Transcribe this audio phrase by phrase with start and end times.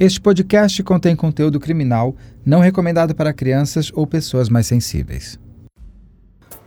[0.00, 2.14] Este podcast contém conteúdo criminal
[2.46, 5.40] não recomendado para crianças ou pessoas mais sensíveis.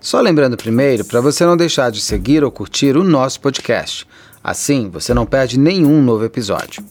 [0.02, 4.05] Só lembrando primeiro para você não deixar de seguir ou curtir o nosso podcast.
[4.44, 6.83] Assim, você não perde nenhum novo episódio.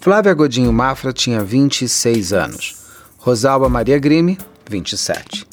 [0.00, 2.74] Flávia Godinho Mafra tinha 26 anos.
[3.18, 5.46] Rosalba Maria Grime, 27.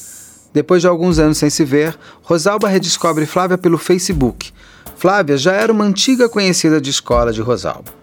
[0.51, 4.51] Depois de alguns anos sem se ver, Rosalba redescobre Flávia pelo Facebook.
[4.95, 8.02] Flávia já era uma antiga conhecida de escola de Rosalba.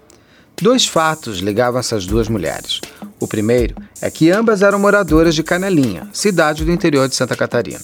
[0.60, 2.82] Dois fatos ligavam essas duas mulheres.
[3.18, 7.80] O primeiro é que ambas eram moradoras de Canelinha, cidade do interior de Santa Catarina.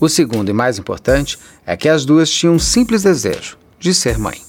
[0.00, 4.18] O segundo e mais importante é que as duas tinham um simples desejo de ser
[4.18, 4.40] mãe.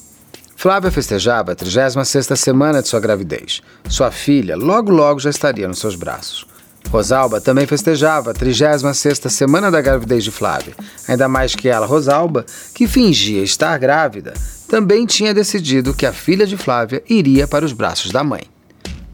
[0.56, 3.62] Flávia festejava a 36ª semana de sua gravidez.
[3.88, 6.48] Sua filha logo logo já estaria nos seus braços.
[6.90, 10.76] Rosalba também festejava a 36ª semana da gravidez de Flávia,
[11.08, 14.34] ainda mais que ela, Rosalba, que fingia estar grávida,
[14.68, 18.44] também tinha decidido que a filha de Flávia iria para os braços da mãe.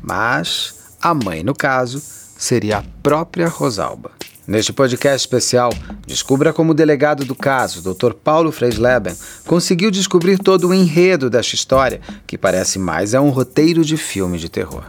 [0.02, 2.02] Mas a mãe, no caso,
[2.38, 4.12] seria a própria Rosalba.
[4.48, 5.74] Neste podcast especial,
[6.06, 8.14] descubra como o delegado do caso, Dr.
[8.14, 9.14] Paulo Freisleben,
[9.46, 14.38] conseguiu descobrir todo o enredo desta história, que parece mais é um roteiro de filme
[14.38, 14.86] de terror.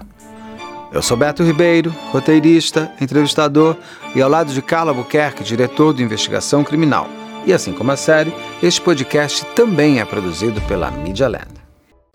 [0.91, 3.77] Eu sou Beto Ribeiro, roteirista, entrevistador
[4.17, 7.06] e ao lado de Carla Buquerque, diretor de investigação criminal.
[7.45, 11.53] E assim como a série, este podcast também é produzido pela Media Land.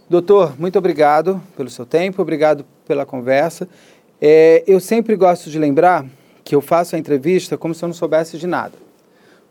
[0.09, 3.69] Doutor, muito obrigado pelo seu tempo, obrigado pela conversa.
[4.19, 6.03] É, eu sempre gosto de lembrar
[6.43, 8.73] que eu faço a entrevista como se eu não soubesse de nada.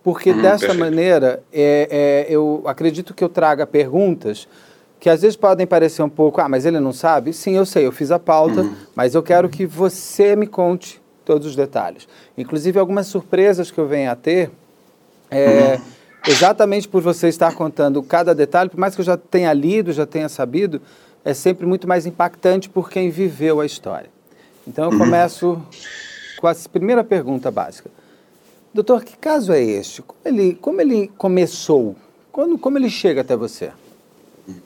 [0.02, 0.80] Porque hum, dessa perfeito.
[0.80, 4.48] maneira, é, é, eu acredito que eu traga perguntas
[5.02, 7.32] que às vezes podem parecer um pouco, ah, mas ele não sabe.
[7.32, 8.72] Sim, eu sei, eu fiz a pauta, uhum.
[8.94, 12.06] mas eu quero que você me conte todos os detalhes.
[12.38, 14.52] Inclusive algumas surpresas que eu venho a ter
[15.28, 15.80] é,
[16.24, 20.06] exatamente por você estar contando cada detalhe, por mais que eu já tenha lido, já
[20.06, 20.80] tenha sabido,
[21.24, 24.08] é sempre muito mais impactante por quem viveu a história.
[24.64, 24.98] Então eu uhum.
[24.98, 25.60] começo
[26.38, 27.90] com a primeira pergunta básica.
[28.72, 30.00] Doutor, que caso é este?
[30.00, 31.96] Como ele, como ele começou?
[32.30, 33.72] Quando, como ele chega até você?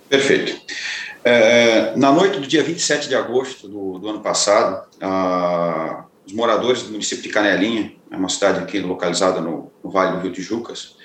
[0.09, 0.61] Perfeito.
[1.25, 6.83] É, na noite do dia 27 de agosto do, do ano passado, a, os moradores
[6.83, 10.97] do município de Canelinha, é uma cidade aqui localizada no, no Vale do Rio Tijucas,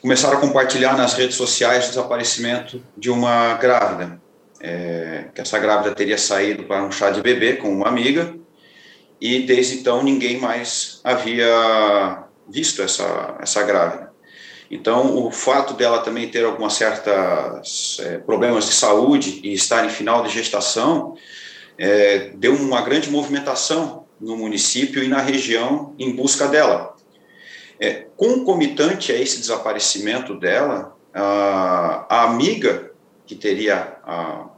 [0.00, 4.20] começaram a compartilhar nas redes sociais o desaparecimento de uma grávida.
[4.60, 8.34] É, que essa grávida teria saído para um chá de bebê com uma amiga
[9.20, 14.05] e desde então ninguém mais havia visto essa, essa grávida.
[14.70, 19.90] Então, o fato dela também ter algumas certas é, problemas de saúde e estar em
[19.90, 21.16] final de gestação
[21.78, 26.96] é, deu uma grande movimentação no município e na região em busca dela.
[27.78, 32.90] É, concomitante a esse desaparecimento dela, a, a amiga
[33.26, 34.48] que teria a,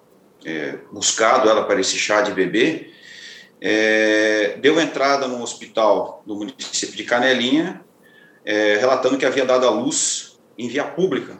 [0.45, 2.93] é, buscado ela para esse chá de bebê,
[3.61, 7.85] é, deu entrada no hospital do município de Canelinha,
[8.49, 11.37] é, relatando que havia dado à luz em via pública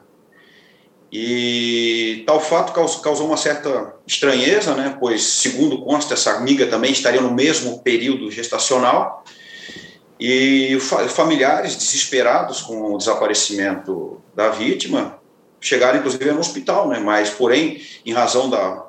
[1.11, 7.23] e tal fato causou uma certa estranheza, né, pois, segundo consta, essa amiga também estaria
[7.23, 9.25] no mesmo período gestacional,
[10.21, 10.77] e
[11.09, 15.19] familiares desesperados com o desaparecimento da vítima
[15.61, 18.85] chegaram, inclusive, no hospital, né, mas, porém, em razão da,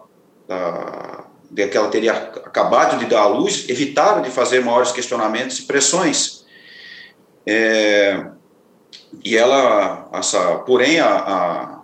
[0.45, 5.59] da, de que ela teria acabado de dar à luz, evitaram de fazer maiores questionamentos
[5.59, 6.38] e pressões.
[7.49, 8.27] É,
[9.23, 11.79] e ela, essa, porém, a, a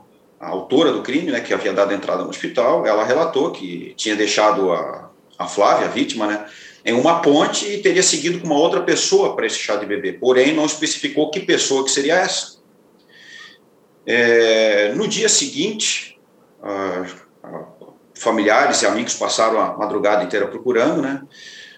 [0.46, 4.16] a autora do crime, né, que havia dado entrada no hospital, ela relatou que tinha
[4.16, 5.10] deixado a,
[5.40, 6.46] a Flávia, a vítima, né,
[6.86, 10.14] em uma ponte e teria seguido com uma outra pessoa para esse chá de bebê,
[10.14, 12.58] porém não especificou que pessoa que seria essa.
[14.06, 16.20] É, no dia seguinte,
[18.14, 21.24] familiares e amigos passaram a madrugada inteira procurando, né,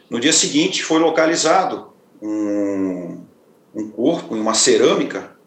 [0.10, 3.24] no dia seguinte foi localizado um,
[3.78, 5.38] um corpo em uma cerâmica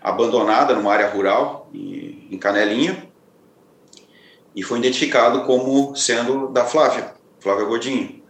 [0.00, 3.06] abandonada numa área rural em Canelinha
[4.54, 8.22] e foi identificado como sendo da Flávia, Flávia Godinho.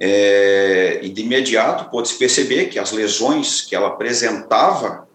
[0.00, 5.06] É, e de imediato pôde-se perceber que as lesões que ela apresentava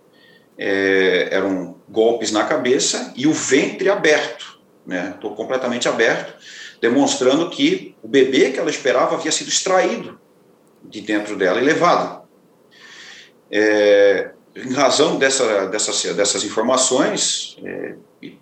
[0.57, 6.33] é, eram golpes na cabeça e o ventre aberto, né, completamente aberto,
[6.79, 10.19] demonstrando que o bebê que ela esperava havia sido extraído
[10.83, 12.24] de dentro dela e levado.
[13.51, 17.95] É, em razão dessa, dessas, dessas informações, é,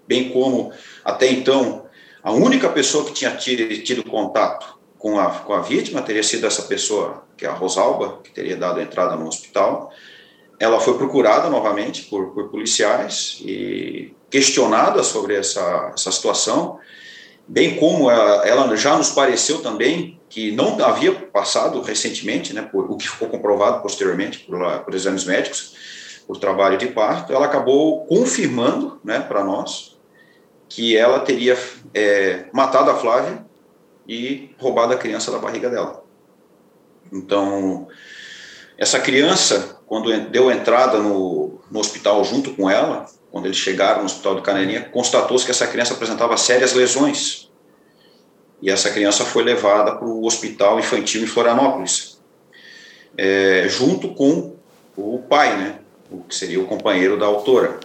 [0.07, 0.71] bem como
[1.03, 1.85] até então
[2.21, 6.47] a única pessoa que tinha tido, tido contato com a, com a vítima teria sido
[6.47, 9.91] essa pessoa, que é a Rosalba, que teria dado entrada no hospital.
[10.57, 16.79] Ela foi procurada novamente por, por policiais e questionada sobre essa, essa situação.
[17.45, 22.89] bem como ela, ela já nos pareceu também que não havia passado recentemente, né, por,
[22.89, 25.75] o que ficou comprovado posteriormente por, por exames médicos,
[26.25, 29.95] por trabalho de parto, ela acabou confirmando né, para nós
[30.67, 31.55] que ela teria
[31.93, 33.45] é, matado a Flávia
[34.07, 36.03] e roubado a criança da barriga dela.
[37.11, 37.87] Então,
[38.75, 44.05] essa criança, quando deu entrada no, no hospital junto com ela, quando eles chegaram no
[44.05, 47.52] hospital de Canelinha, constatou-se que essa criança apresentava sérias lesões.
[48.63, 52.17] E essa criança foi levada para o hospital infantil em Florianópolis,
[53.17, 54.55] é, junto com
[54.95, 55.79] o pai, né,
[56.09, 57.77] o que seria o companheiro da autora.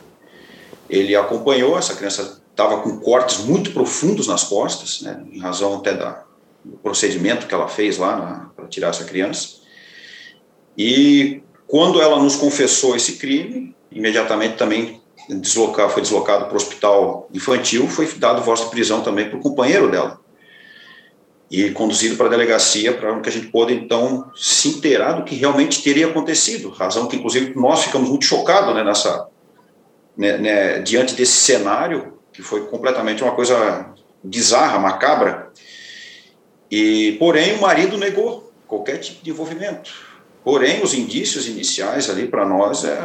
[0.88, 5.94] Ele acompanhou, essa criança estava com cortes muito profundos nas costas, né, em razão até
[5.94, 6.22] da,
[6.64, 9.56] do procedimento que ela fez lá para tirar essa criança.
[10.76, 17.28] E quando ela nos confessou esse crime, imediatamente também deslocar, foi deslocado para o hospital
[17.34, 20.20] infantil, foi dado voz de prisão também para o companheiro dela.
[21.50, 25.34] E conduzido para a delegacia para que a gente pôde, então, se inteirar do que
[25.34, 26.68] realmente teria acontecido.
[26.68, 29.28] Razão que, inclusive, nós ficamos muito chocados né, nessa,
[30.16, 33.86] né, né, diante desse cenário que foi completamente uma coisa
[34.22, 35.50] bizarra, macabra.
[36.70, 39.90] E, porém, o marido negou qualquer tipo de envolvimento.
[40.44, 42.96] Porém, os indícios iniciais ali para nós, é,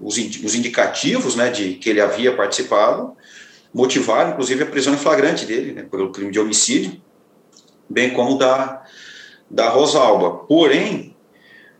[0.00, 3.12] os, os indicativos né, de que ele havia participado,
[3.72, 7.00] motivaram, inclusive, a prisão em flagrante dele, né, pelo crime de homicídio,
[7.90, 8.82] bem como da,
[9.50, 10.44] da Rosalba.
[10.46, 11.16] Porém,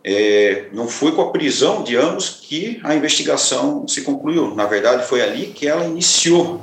[0.03, 4.53] é, não foi com a prisão de ambos que a investigação se concluiu.
[4.53, 6.61] Na verdade, foi ali que ela iniciou.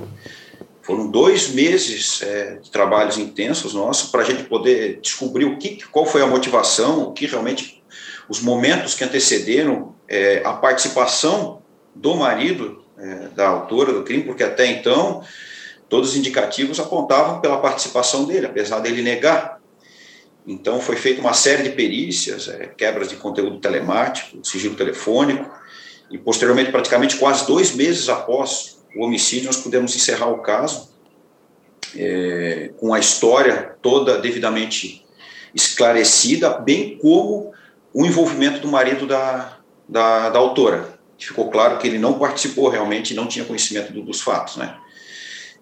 [0.82, 5.82] Foram dois meses é, de trabalhos intensos nossos para a gente poder descobrir o que,
[5.90, 7.82] qual foi a motivação, o que realmente,
[8.28, 11.62] os momentos que antecederam é, a participação
[11.94, 15.22] do marido é, da autora do crime, porque até então
[15.88, 19.58] todos os indicativos apontavam pela participação dele, apesar dele negar.
[20.46, 25.50] Então foi feita uma série de perícias, é, quebras de conteúdo telemático, sigilo telefônico,
[26.10, 30.90] e posteriormente, praticamente quase dois meses após o homicídio, nós pudemos encerrar o caso
[31.94, 35.04] é, com a história toda devidamente
[35.54, 37.52] esclarecida, bem como
[37.92, 39.58] o envolvimento do marido da,
[39.88, 40.98] da, da autora.
[41.18, 44.76] Ficou claro que ele não participou realmente, não tinha conhecimento do, dos fatos, né?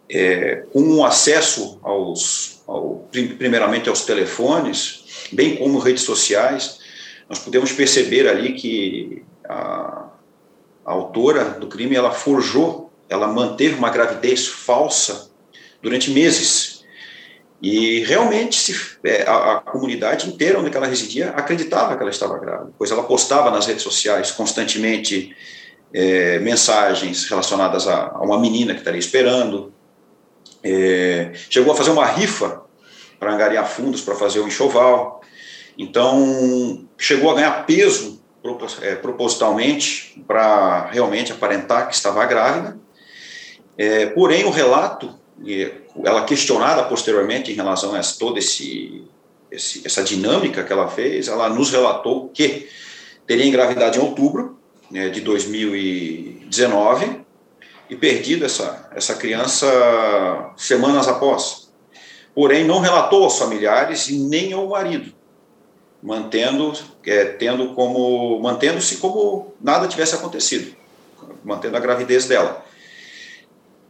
[0.09, 6.79] É, com acesso aos, ao, primeiramente aos telefones, bem como redes sociais,
[7.29, 10.09] nós podemos perceber ali que a,
[10.85, 15.31] a autora do crime ela forjou ela manteve uma gravidez falsa
[15.83, 16.85] durante meses.
[17.63, 22.39] E realmente se, é, a, a, comunidade inteira onde ela residia acreditava que ela estava
[22.39, 25.35] grávida, pois ela postava nas redes sociais constantemente
[25.93, 29.73] é, mensagens relacionadas a, a, uma menina que estaria esperando.
[30.69, 32.63] É, chegou a fazer uma rifa
[33.19, 35.21] para angariar fundos para fazer o enxoval.
[35.79, 38.23] Então, chegou a ganhar peso
[38.81, 42.79] é, propositalmente para realmente aparentar que estava grávida
[43.77, 45.15] é, porém, o relato,
[46.03, 49.05] ela questionada posteriormente em relação a toda esse,
[49.51, 52.69] esse, essa dinâmica que ela fez, ela nos relatou que
[53.27, 54.59] teria engravidado em outubro
[54.91, 57.26] né, de 2019
[57.89, 59.67] e perdido essa, essa criança
[60.57, 61.73] semanas após.
[62.35, 65.15] Porém, não relatou aos familiares e nem ao marido,
[66.03, 66.73] mantendo,
[67.05, 70.77] é, tendo como, mantendo-se como nada tivesse acontecido,
[71.45, 72.67] mantendo a gravidez dela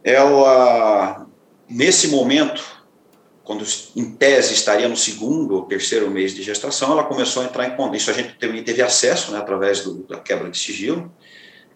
[0.07, 1.27] ela,
[1.69, 2.63] nesse momento,
[3.43, 7.67] quando em tese estaria no segundo ou terceiro mês de gestação, ela começou a entrar
[7.67, 7.97] em contato.
[7.97, 11.11] Isso a gente também teve acesso, né, através do, da quebra de sigilo,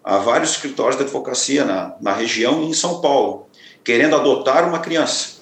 [0.04, 3.46] a vários escritórios de advocacia na, na região e em São Paulo,
[3.84, 5.40] querendo adotar uma criança.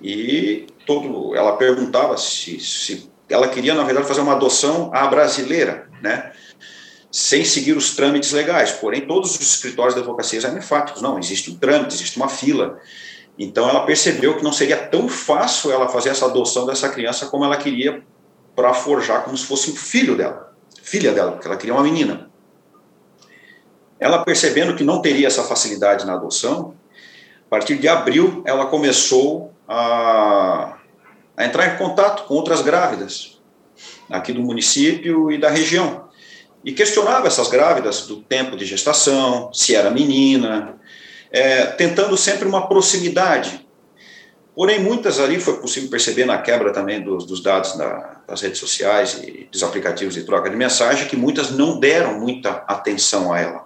[0.00, 5.88] E todo, ela perguntava se, se ela queria, na verdade, fazer uma adoção à brasileira,
[6.02, 6.32] né?
[7.10, 8.72] sem seguir os trâmites legais.
[8.72, 11.00] Porém, todos os escritórios de advocacia eram enfáticos.
[11.00, 12.80] Não, existe um trâmite, existe uma fila.
[13.38, 17.44] Então, ela percebeu que não seria tão fácil ela fazer essa adoção dessa criança como
[17.44, 18.02] ela queria
[18.56, 22.30] para forjar como se fosse um filho dela, filha dela, porque ela queria uma menina.
[24.04, 26.74] Ela percebendo que não teria essa facilidade na adoção,
[27.46, 30.76] a partir de abril, ela começou a,
[31.34, 33.40] a entrar em contato com outras grávidas
[34.10, 36.04] aqui do município e da região
[36.62, 40.78] e questionava essas grávidas do tempo de gestação, se era menina,
[41.32, 43.66] é, tentando sempre uma proximidade.
[44.54, 48.58] Porém, muitas ali foi possível perceber na quebra também dos, dos dados da, das redes
[48.58, 53.40] sociais e dos aplicativos de troca de mensagem que muitas não deram muita atenção a
[53.40, 53.63] ela.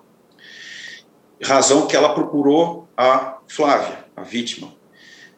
[1.42, 4.73] Razão que ela procurou a Flávia, a vítima,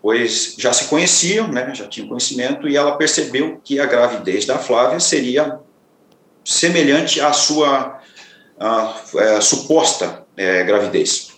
[0.03, 4.59] pois já se conheciam, né, já tinham conhecimento, e ela percebeu que a gravidez da
[4.59, 5.61] Flávia seria
[6.45, 8.01] semelhante à sua
[8.59, 11.31] a, a é, suposta é, gravidez.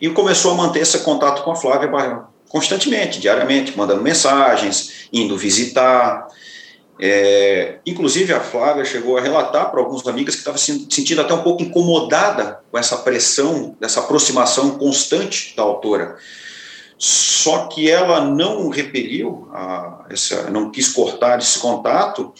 [0.00, 1.90] E começou a manter esse contato com a Flávia
[2.48, 6.28] constantemente, diariamente, mandando mensagens, indo visitar.
[7.00, 11.34] É, inclusive, a Flávia chegou a relatar para alguns amigas que estava se sentindo até
[11.34, 16.16] um pouco incomodada com essa pressão, dessa aproximação constante da autora.
[16.96, 22.32] Só que ela não repeliu, a, essa, não quis cortar esse contato,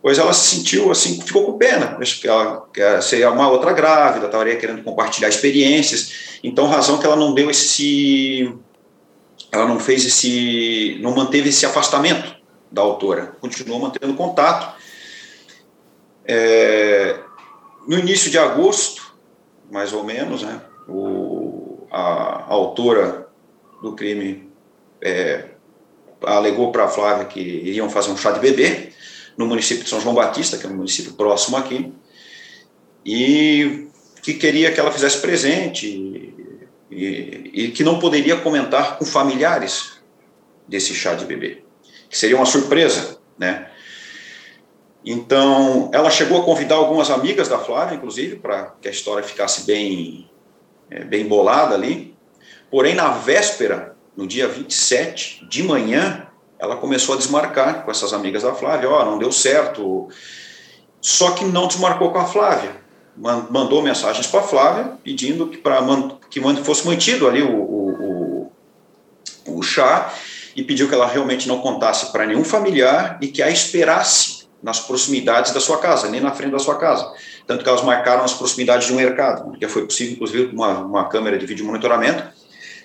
[0.00, 4.26] pois ela se sentiu assim, ficou com pena, que ela quer ser uma outra grávida,
[4.26, 8.54] estaria querendo compartilhar experiências, então razão que ela não deu esse,
[9.52, 12.37] ela não fez esse, não manteve esse afastamento
[12.70, 14.76] da autora, continuou mantendo contato.
[16.24, 17.18] É,
[17.86, 19.14] no início de agosto,
[19.70, 23.28] mais ou menos, né, o, a, a autora
[23.82, 24.50] do crime
[25.00, 25.46] é,
[26.22, 28.92] alegou para a Flávia que iriam fazer um chá de bebê,
[29.36, 31.92] no município de São João Batista, que é um município próximo aqui,
[33.04, 33.88] e
[34.22, 35.86] que queria que ela fizesse presente
[36.90, 39.98] e, e, que não poderia comentar com familiares
[40.66, 41.62] desse chá de bebê,
[42.08, 43.68] que seria uma surpresa, né?
[45.04, 49.64] Então, ela chegou a convidar algumas amigas da Flávia, inclusive, para que a história ficasse
[49.64, 50.28] bem,
[50.90, 52.14] é, bem bolada ali.
[52.70, 56.26] Porém, na véspera, no dia 27 de manhã,
[56.58, 60.08] ela começou a desmarcar com essas amigas da Flávia, ó, oh, não deu certo.
[61.00, 62.76] Só que não desmarcou com a Flávia.
[63.16, 65.80] Mandou mensagens para a Flávia pedindo que, pra,
[66.30, 68.50] que fosse mantido ali o, o,
[69.46, 70.12] o, o chá
[70.58, 74.80] e pediu que ela realmente não contasse para nenhum familiar e que a esperasse nas
[74.80, 77.14] proximidades da sua casa, nem na frente da sua casa.
[77.46, 81.08] Tanto que elas marcaram as proximidades de um mercado, porque foi possível, inclusive, uma, uma
[81.08, 82.24] câmera de vídeo monitoramento,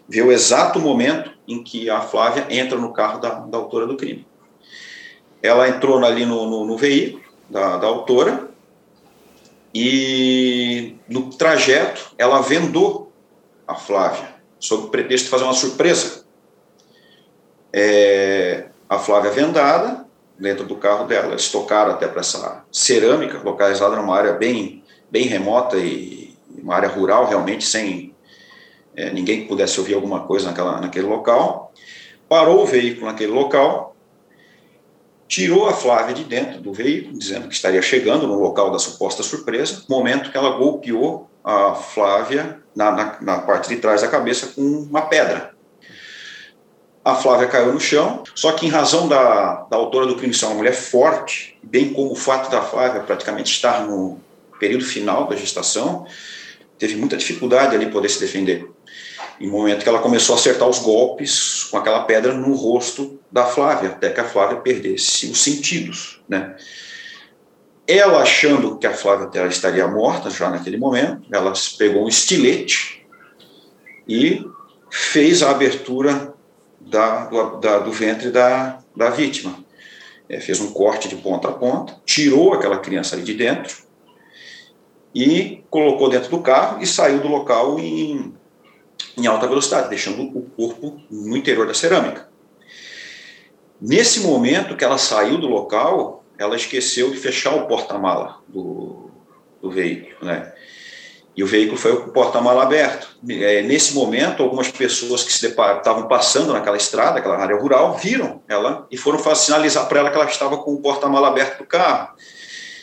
[0.08, 3.98] ver o exato momento em que a Flávia entra no carro da, da autora do
[3.98, 4.28] crime.
[5.42, 8.52] Ela entrou ali no, no, no veículo da, da autora
[9.74, 13.12] e no trajeto ela vendou
[13.68, 16.23] a Flávia, sob o pretexto de fazer uma surpresa.
[17.74, 20.06] É, a Flávia vendada,
[20.38, 25.26] dentro do carro dela, eles tocaram até para essa cerâmica, localizada numa área bem, bem
[25.26, 28.14] remota e uma área rural, realmente, sem
[28.96, 31.74] é, ninguém que pudesse ouvir alguma coisa naquela, naquele local,
[32.30, 33.96] parou o veículo naquele local,
[35.28, 39.24] tirou a Flávia de dentro do veículo, dizendo que estaria chegando no local da suposta
[39.24, 44.48] surpresa, momento que ela golpeou a Flávia na, na, na parte de trás da cabeça
[44.48, 45.53] com uma pedra.
[47.04, 50.46] A Flávia caiu no chão, só que em razão da, da autora do crime ser
[50.46, 54.20] uma mulher forte, bem como o fato da Flávia praticamente estar no
[54.60, 56.06] período final da gestação,
[56.80, 58.70] teve muita dificuldade ali poder se defender
[59.40, 63.46] em momento que ela começou a acertar os golpes com aquela pedra no rosto da
[63.46, 66.56] Flávia, até que a Flávia perdesse os sentidos, né?
[67.86, 73.06] Ela achando que a Flávia estaria morta já naquele momento, ela pegou um estilete
[74.08, 74.46] e
[74.90, 76.33] fez a abertura
[76.94, 79.58] da, do, da, do ventre da, da vítima.
[80.30, 83.84] É, fez um corte de ponta a ponta, tirou aquela criança ali de dentro
[85.14, 88.34] e colocou dentro do carro e saiu do local em
[89.16, 92.28] em alta velocidade, deixando o corpo no interior da cerâmica.
[93.80, 99.12] Nesse momento que ela saiu do local, ela esqueceu de fechar o porta-mala do,
[99.62, 100.52] do veículo, né?
[101.36, 103.18] E o veículo foi com o porta-mala aberto.
[103.28, 108.86] É, nesse momento, algumas pessoas que estavam passando naquela estrada, aquela área rural, viram ela
[108.92, 112.10] e foram sinalizar para ela que ela estava com o porta-mala aberto do carro.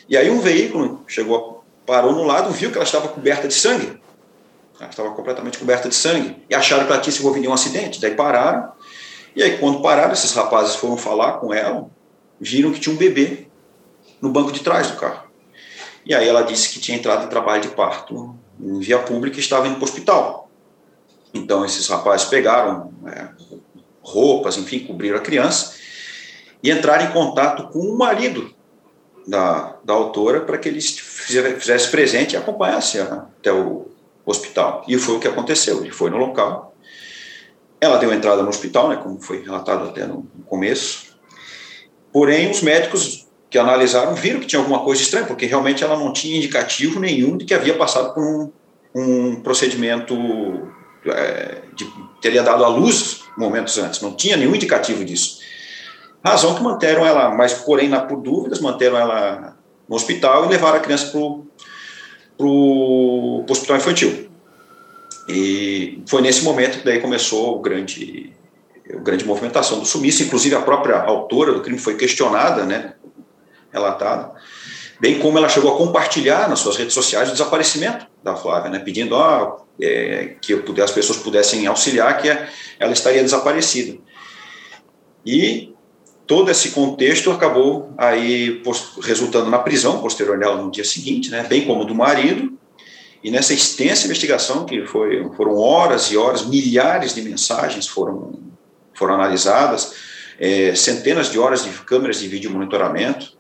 [0.09, 4.01] E aí um veículo chegou, parou no lado, viu que ela estava coberta de sangue.
[4.81, 6.43] Ela estava completamente coberta de sangue.
[6.51, 8.01] E acharam que ela tinha se envolvido em um acidente.
[8.01, 8.73] Daí pararam.
[9.37, 11.89] E aí, quando pararam, esses rapazes foram falar com ela,
[12.41, 13.47] viram que tinha um bebê
[14.21, 15.31] no banco de trás do carro.
[16.05, 19.41] E aí ela disse que tinha entrado em trabalho de parto em via pública e
[19.41, 20.51] estava indo para o hospital.
[21.33, 23.29] Então, esses rapazes pegaram é,
[24.03, 25.75] roupas, enfim, cobriram a criança
[26.63, 28.53] e entraram em contato com o marido
[29.27, 33.91] da, da autora para que ele fizesse presente e acompanhasse até o,
[34.31, 34.85] hospital.
[34.87, 35.81] E foi o que aconteceu.
[35.81, 36.75] Ele foi no local.
[37.81, 41.17] Ela deu entrada no hospital, né, como foi relatado até no começo.
[42.13, 46.13] Porém, os médicos que analisaram viram que tinha alguma coisa estranha, porque realmente ela não
[46.13, 48.53] tinha indicativo nenhum de que havia passado por um,
[48.95, 50.15] um procedimento
[51.07, 51.87] é, de
[52.21, 54.01] teria dado à luz momentos antes.
[54.01, 55.41] Não tinha nenhum indicativo disso.
[56.25, 59.57] Razão que manteram ela, mas porém, na, por dúvidas, manteram ela
[59.89, 61.51] no hospital e levaram a criança para o
[62.43, 64.31] o hospital infantil.
[65.29, 68.33] E foi nesse momento que daí começou o grande
[69.05, 72.95] grande movimentação do sumiço, inclusive a própria autora do crime foi questionada, né,
[73.73, 74.33] relatada,
[75.01, 78.79] bem como ela chegou a compartilhar nas suas redes sociais o desaparecimento da Flávia, né,
[78.79, 79.17] pedindo
[79.81, 82.29] é, que as pessoas pudessem auxiliar, que
[82.79, 83.99] ela estaria desaparecida.
[85.25, 85.73] E
[86.27, 88.63] todo esse contexto acabou aí
[89.03, 92.59] resultando na prisão posterior dela no dia seguinte, né, bem como do marido,
[93.23, 98.33] e nessa extensa investigação, que foi, foram horas e horas, milhares de mensagens foram,
[98.95, 99.93] foram analisadas,
[100.39, 103.37] é, centenas de horas de câmeras de vídeo monitoramento,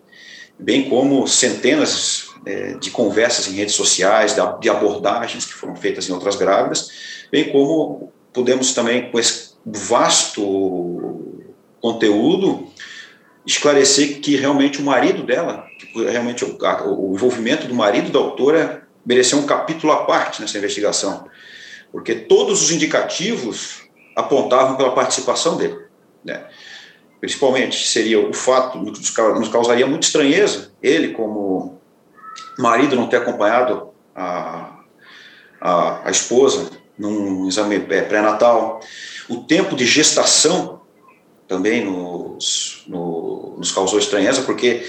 [0.60, 6.12] bem como centenas é, de conversas em redes sociais, de abordagens que foram feitas em
[6.12, 6.90] outras grávidas,
[7.30, 11.20] bem como pudemos também, com esse vasto
[11.80, 12.68] conteúdo,
[13.46, 19.38] esclarecer que realmente o marido dela, realmente o, o envolvimento do marido da autora mereceu
[19.38, 21.26] um capítulo à parte nessa investigação,
[21.90, 23.82] porque todos os indicativos
[24.14, 25.78] apontavam pela participação dele.
[26.24, 26.44] Né?
[27.20, 31.78] Principalmente seria o fato, nos causaria muita estranheza, ele, como
[32.58, 34.80] marido, não ter acompanhado a,
[35.60, 38.80] a, a esposa num exame pré-natal,
[39.28, 40.80] o tempo de gestação
[41.46, 44.86] também nos, no, nos causou estranheza, porque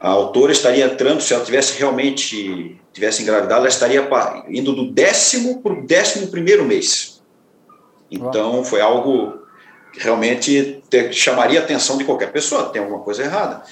[0.00, 4.08] a autora estaria entrando, se ela tivesse realmente tivesse engravidado, ela estaria
[4.48, 7.20] indo do décimo para o décimo primeiro mês.
[8.08, 9.42] Então, foi algo
[9.92, 13.62] que realmente te, chamaria a atenção de qualquer pessoa, tem alguma coisa errada.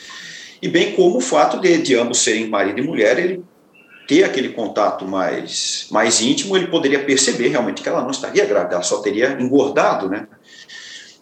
[0.60, 3.44] E bem como o fato de, de ambos serem marido e mulher, ele
[4.06, 8.74] ter aquele contato mais, mais íntimo, ele poderia perceber realmente que ela não estaria grávida,
[8.74, 10.26] ela só teria engordado, né?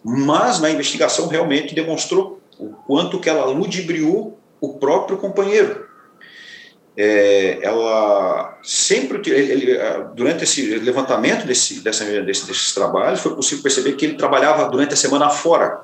[0.03, 5.91] Mas na investigação realmente demonstrou o quanto que ela ludibriou o próprio companheiro
[6.95, 9.77] é, ela sempre, ele,
[10.13, 14.93] durante esse levantamento desse, dessa, desse, desses trabalhos, foi possível perceber que ele trabalhava durante
[14.93, 15.81] a semana fora.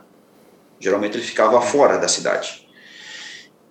[0.79, 2.67] Geralmente ele ficava fora da cidade.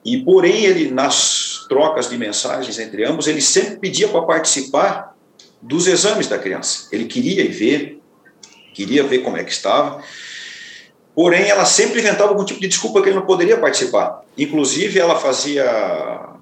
[0.05, 5.17] E, porém, ele, nas trocas de mensagens entre ambos, ele sempre pedia para participar
[5.61, 6.89] dos exames da criança.
[6.93, 8.01] Ele queria ir ver,
[8.73, 10.03] queria ver como é que estava.
[11.15, 14.23] Porém, ela sempre inventava algum tipo de desculpa que ele não poderia participar.
[14.37, 15.65] Inclusive, ela fazia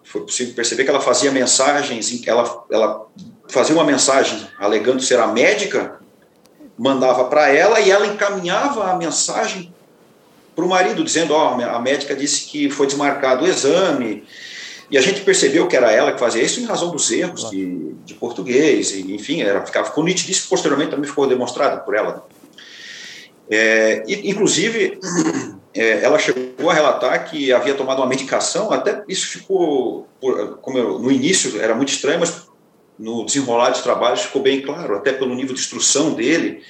[0.04, 3.06] foi possível perceber que ela fazia mensagens, ela, ela
[3.48, 5.98] fazia uma mensagem alegando ser a médica,
[6.78, 9.73] mandava para ela e ela encaminhava a mensagem
[10.54, 14.24] para o marido, dizendo: Ó, oh, a médica disse que foi desmarcado o exame.
[14.90, 17.94] E a gente percebeu que era ela que fazia isso em razão dos erros de,
[18.04, 22.26] de português, e, enfim, era, ficava, ficou nitidíssimo, posteriormente também ficou demonstrado por ela.
[23.50, 24.98] É, inclusive,
[25.74, 30.06] é, ela chegou a relatar que havia tomado uma medicação, até isso ficou,
[30.60, 32.46] como eu, no início era muito estranho, mas
[32.98, 36.62] no desenrolar dos trabalhos ficou bem claro, até pelo nível de instrução dele.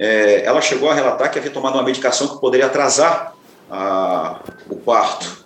[0.00, 3.34] É, ela chegou a relatar que havia tomado uma medicação que poderia atrasar
[3.70, 5.44] a, o parto.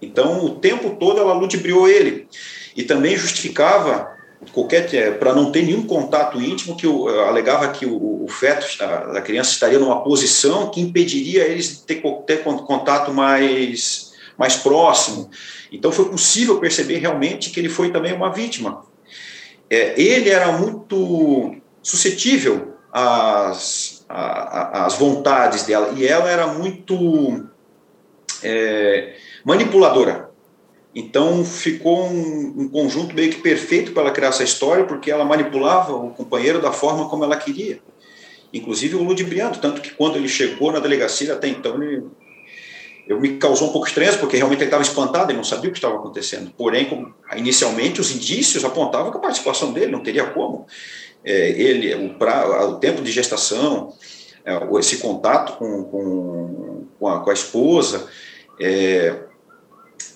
[0.00, 2.26] Então, o tempo todo ela ludibriou ele.
[2.74, 4.16] E também justificava
[4.54, 8.66] qualquer é, para não ter nenhum contato íntimo que eu, alegava que o, o feto
[8.78, 14.06] da criança estaria numa posição que impediria eles de ter, ter contato mais
[14.38, 15.30] mais próximo.
[15.72, 18.84] Então foi possível perceber realmente que ele foi também uma vítima.
[19.70, 27.46] É, ele era muito suscetível às, às vontades dela e ela era muito
[28.42, 30.30] é, manipuladora.
[30.94, 35.26] Então ficou um, um, conjunto meio que perfeito para ela criar essa história, porque ela
[35.26, 37.80] manipulava o companheiro da forma como ela queria.
[38.50, 42.02] Inclusive o ludibriando, tanto que quando ele chegou na delegacia, até então ele,
[43.06, 45.72] eu me causou um pouco estranho, porque realmente ele estava espantado, ele não sabia o
[45.72, 46.50] que estava acontecendo.
[46.56, 50.66] Porém, inicialmente os indícios apontavam que a participação dele não teria como.
[51.26, 53.92] É, ele, o, pra, o tempo de gestação,
[54.44, 58.06] é, esse contato com, com, com, a, com a esposa,
[58.60, 59.14] é,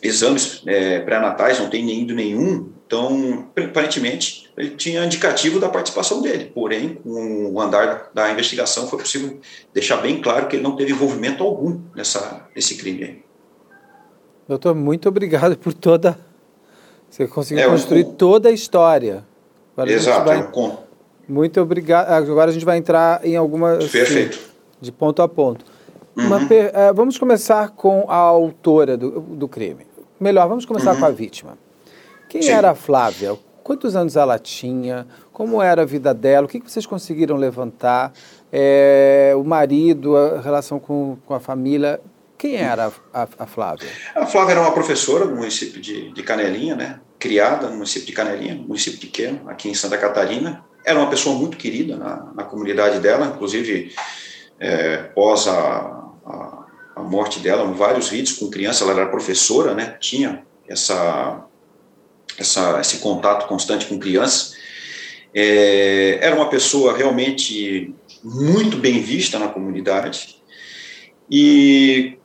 [0.01, 6.51] exames é, pré-natais, não tem ido nenhum, então, aparentemente, ele tinha indicativo da participação dele,
[6.53, 9.39] porém, com o andar da investigação, foi possível
[9.73, 13.23] deixar bem claro que ele não teve envolvimento algum nessa, nesse crime aí.
[14.49, 16.19] Doutor, muito obrigado por toda.
[17.09, 19.25] Você conseguiu é, construir toda a história.
[19.77, 20.21] Agora Exato.
[20.23, 20.41] A vai...
[20.41, 20.43] é
[21.31, 22.11] Muito obrigado.
[22.11, 23.89] Agora a gente vai entrar em algumas.
[23.89, 24.37] Perfeito.
[24.37, 25.65] Assim, de ponto a ponto.
[26.17, 26.49] Uhum.
[26.49, 26.67] Per...
[26.67, 29.87] Uh, vamos começar com a autora do, do crime.
[30.19, 30.99] Melhor, vamos começar uhum.
[30.99, 31.57] com a vítima.
[32.29, 32.51] Quem Sim.
[32.51, 33.39] era a Flávia?
[33.63, 35.07] Quantos anos ela tinha?
[35.33, 36.47] Como era a vida dela?
[36.47, 38.13] O que, vocês conseguiram levantar?
[38.53, 42.01] É, o marido, a relação com, com a família.
[42.37, 43.89] Quem era a, a, a, Flávia?
[44.17, 47.01] A Flávia era uma professora do município de, de Canelinha, né?
[47.21, 50.65] criada no município de Canelinha, município pequeno, aqui em Santa Catarina.
[50.85, 53.93] Era uma pessoa muito querida na, na comunidade dela, inclusive
[54.59, 56.67] é, pós a, a,
[56.97, 61.45] a, morte dela, vários vídeos com criança, ela era professora, né, tinha essa,
[62.39, 64.55] essa, esse contato constante com crianças,
[65.35, 70.37] é, era uma pessoa realmente muito bem vista na comunidade
[71.31, 72.19] e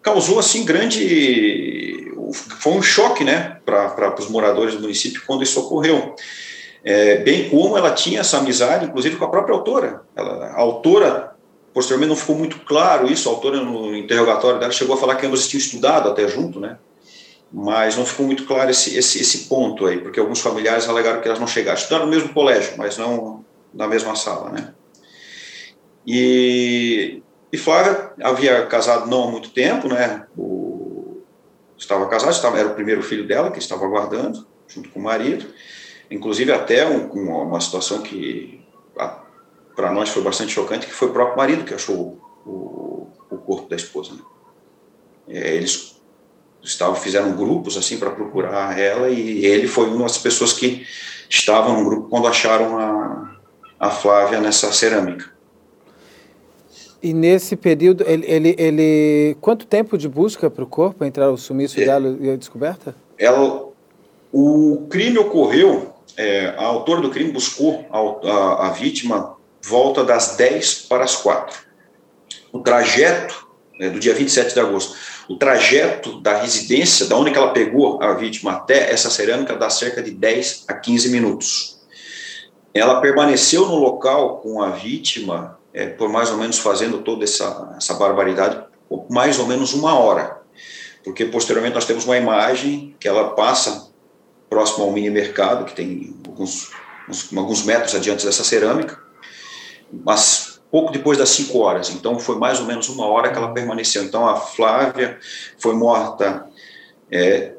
[0.00, 2.12] causou assim grande
[2.60, 6.14] foi um choque né para os moradores do município quando isso ocorreu
[6.84, 11.34] é, bem como ela tinha essa amizade inclusive com a própria autora ela, a autora
[11.74, 15.26] posteriormente não ficou muito claro isso a autora no interrogatório dela chegou a falar que
[15.26, 16.78] ambos tinham estudado até junto né
[17.52, 21.26] mas não ficou muito claro esse, esse, esse ponto aí, porque alguns familiares alegaram que
[21.26, 24.72] elas não chegaram, estudaram no mesmo colégio, mas não na mesma sala, né?
[26.06, 30.26] E, e Flávia havia casado não há muito tempo, né?
[30.36, 31.22] O,
[31.76, 35.46] estava casada, estava, era o primeiro filho dela que estava aguardando, junto com o marido,
[36.10, 38.60] inclusive até um, uma situação que
[39.76, 43.68] para nós foi bastante chocante, que foi o próprio marido que achou o, o corpo
[43.68, 44.12] da esposa.
[44.12, 44.20] Né?
[45.28, 46.00] É, eles
[46.62, 50.86] estavam fizeram grupos assim para procurar ela e ele foi uma das pessoas que
[51.28, 53.36] estavam no grupo quando acharam a,
[53.78, 55.30] a Flávia nessa cerâmica.
[57.02, 61.38] E nesse período, ele, ele, ele quanto tempo de busca para o corpo, entrar o
[61.38, 62.94] sumiço é, dela e a descoberta?
[63.16, 63.68] Ela,
[64.30, 70.36] o crime ocorreu, é, a autora do crime buscou a, a, a vítima volta das
[70.36, 71.58] 10 para as 4.
[72.52, 73.48] O trajeto
[73.80, 74.96] é, do dia 27 de agosto
[75.30, 80.02] o trajeto da residência, da onde ela pegou a vítima até essa cerâmica, dá cerca
[80.02, 81.78] de 10 a 15 minutos.
[82.74, 87.74] Ela permaneceu no local com a vítima, é, por mais ou menos fazendo toda essa,
[87.76, 90.40] essa barbaridade, por mais ou menos uma hora.
[91.04, 93.89] Porque posteriormente nós temos uma imagem que ela passa
[94.50, 96.70] próximo ao mini mercado, que tem alguns,
[97.08, 98.98] uns, alguns metros adiante dessa cerâmica,
[100.04, 101.90] mas pouco depois das 5 horas.
[101.90, 104.02] Então, foi mais ou menos uma hora que ela permaneceu.
[104.04, 105.18] Então, a Flávia
[105.58, 106.46] foi morta
[107.10, 107.52] é,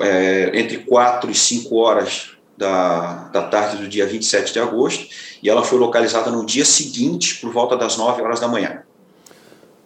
[0.00, 5.06] é, entre 4 e 5 horas da, da tarde do dia 27 de agosto,
[5.42, 8.82] e ela foi localizada no dia seguinte, por volta das 9 horas da manhã.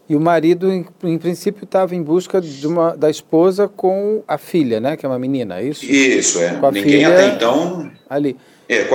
[0.09, 4.39] E o marido, em, em princípio, estava em busca de uma, da esposa com a
[4.39, 4.97] filha, né?
[4.97, 5.85] Que é uma menina, é isso?
[5.85, 6.59] Isso, é.
[6.73, 7.91] Ninguém até então.
[8.09, 8.37] Ali.
[8.71, 8.87] É,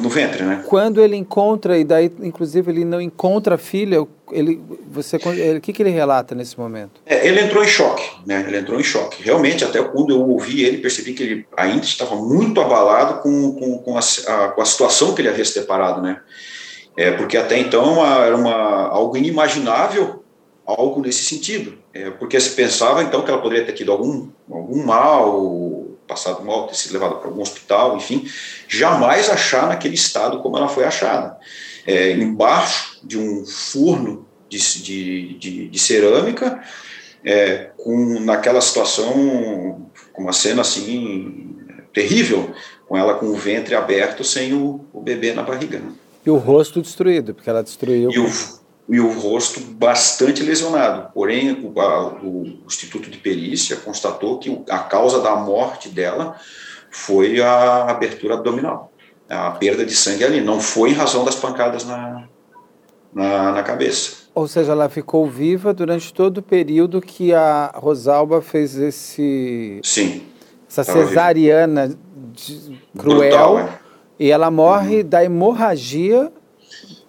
[0.00, 0.64] no ventre, né?
[0.66, 5.72] Quando ele encontra, e daí, inclusive, ele não encontra a filha, ele, você, o que,
[5.72, 7.00] que ele relata nesse momento?
[7.06, 8.44] É, ele entrou em choque, né?
[8.46, 9.22] Ele entrou em choque.
[9.22, 13.78] Realmente, até quando eu ouvi ele, percebi que ele ainda estava muito abalado com, com,
[13.78, 16.20] com, a, a, com a situação que ele havia se deparado, né?
[16.96, 20.21] É, porque até então era uma, algo inimaginável,
[20.66, 21.78] algo nesse sentido.
[21.92, 26.66] É, porque se pensava, então, que ela poderia ter tido algum, algum mal, passado mal,
[26.66, 28.26] ter sido levada para algum hospital, enfim,
[28.68, 31.38] jamais achar naquele estado como ela foi achada.
[31.86, 36.62] É, embaixo de um forno de, de, de, de cerâmica,
[37.24, 41.56] é, com naquela situação, com uma cena assim
[41.92, 42.54] terrível,
[42.86, 45.82] com ela com o ventre aberto, sem o, o bebê na barriga.
[46.24, 48.10] E o rosto destruído, porque ela destruiu.
[48.10, 48.30] E o,
[48.92, 51.10] e o rosto bastante lesionado.
[51.14, 56.36] Porém, o, a, o Instituto de Perícia constatou que a causa da morte dela
[56.90, 58.92] foi a abertura abdominal,
[59.30, 60.42] a perda de sangue ali.
[60.42, 62.24] Não foi em razão das pancadas na,
[63.14, 64.24] na, na cabeça.
[64.34, 69.80] Ou seja, ela ficou viva durante todo o período que a Rosalba fez esse.
[69.82, 70.22] Sim.
[70.68, 71.96] Essa cesariana
[72.98, 73.30] cruel.
[73.30, 73.68] Brutal, é.
[74.18, 75.08] E ela morre uhum.
[75.08, 76.30] da hemorragia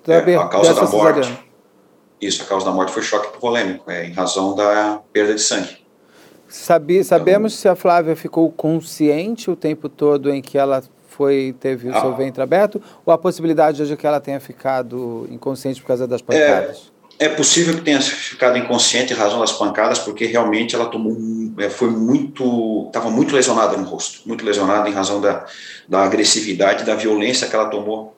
[0.05, 1.25] da, é, a causa da morte.
[1.25, 1.42] Cesariana.
[2.25, 5.83] Isso, a causa da morte foi choque hipovolêmico, é, em razão da perda de sangue.
[6.47, 11.55] Sabi, sabemos então, se a Flávia ficou consciente o tempo todo em que ela foi
[11.59, 15.81] teve o ah, seu ventre aberto ou a possibilidade de que ela tenha ficado inconsciente
[15.81, 16.91] por causa das é, pancadas?
[17.19, 21.15] É, é possível que tenha ficado inconsciente em razão das pancadas, porque realmente ela tomou
[21.57, 25.45] é, foi muito estava muito lesionada no rosto, muito lesionada em razão da,
[25.88, 28.15] da agressividade, da violência que ela tomou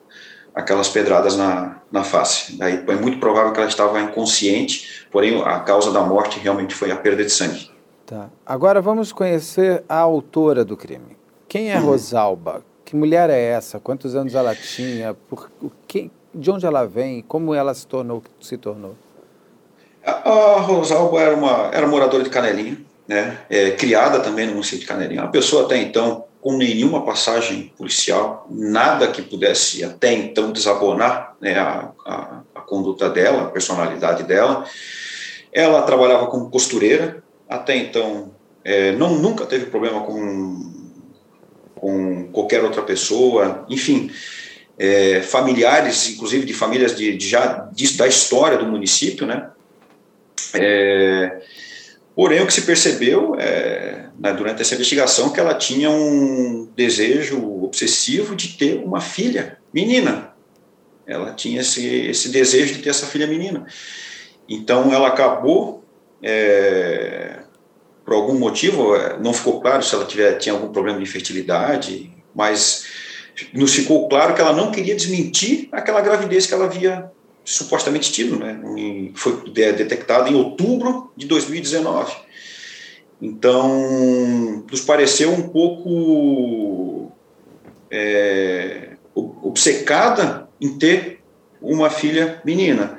[0.56, 2.56] aquelas pedradas na, na face.
[2.56, 6.90] Daí é muito provável que ela estava inconsciente, porém a causa da morte realmente foi
[6.90, 7.70] a perda de sangue.
[8.06, 8.30] Tá.
[8.44, 11.16] Agora vamos conhecer a autora do crime.
[11.46, 11.86] Quem é uhum.
[11.86, 12.64] Rosalba?
[12.84, 13.78] Que mulher é essa?
[13.78, 15.14] Quantos anos ela tinha?
[15.28, 15.50] Por,
[15.86, 17.20] que, de onde ela vem?
[17.20, 18.94] Como ela se tornou se tornou?
[20.04, 23.38] A, a Rosalba era uma era moradora de Canelinha, né?
[23.50, 25.22] É, criada também no município de Canelinha.
[25.22, 31.58] Uma pessoa até então com nenhuma passagem policial, nada que pudesse até então desabonar né,
[31.58, 34.64] a, a, a, conduta dela, a personalidade dela.
[35.52, 38.30] Ela trabalhava como costureira, até então
[38.62, 40.72] é, não, nunca teve problema com,
[41.74, 44.08] com qualquer outra pessoa, enfim.
[44.78, 49.50] é, familiares, inclusive de famílias de, de já de, da história do município, né?
[50.54, 51.42] É,
[52.16, 57.62] porém, o que se percebeu é, né, durante essa investigação que ela tinha um desejo
[57.62, 60.34] obsessivo de ter uma filha menina.
[61.06, 63.66] Ela tinha esse, esse desejo de ter essa filha menina.
[64.48, 65.84] Então, ela acabou,
[66.22, 67.40] é,
[68.02, 72.10] por algum motivo, é, não ficou claro se ela tiver, tinha algum problema de fertilidade,
[72.34, 72.86] mas
[73.52, 77.10] nos ficou claro que ela não queria desmentir aquela gravidez que ela havia
[77.46, 78.60] supostamente tido, né?
[79.14, 82.12] foi detectada em outubro de 2019.
[83.22, 87.12] Então, nos pareceu um pouco
[87.90, 91.20] é, obcecada em ter
[91.62, 92.98] uma filha menina.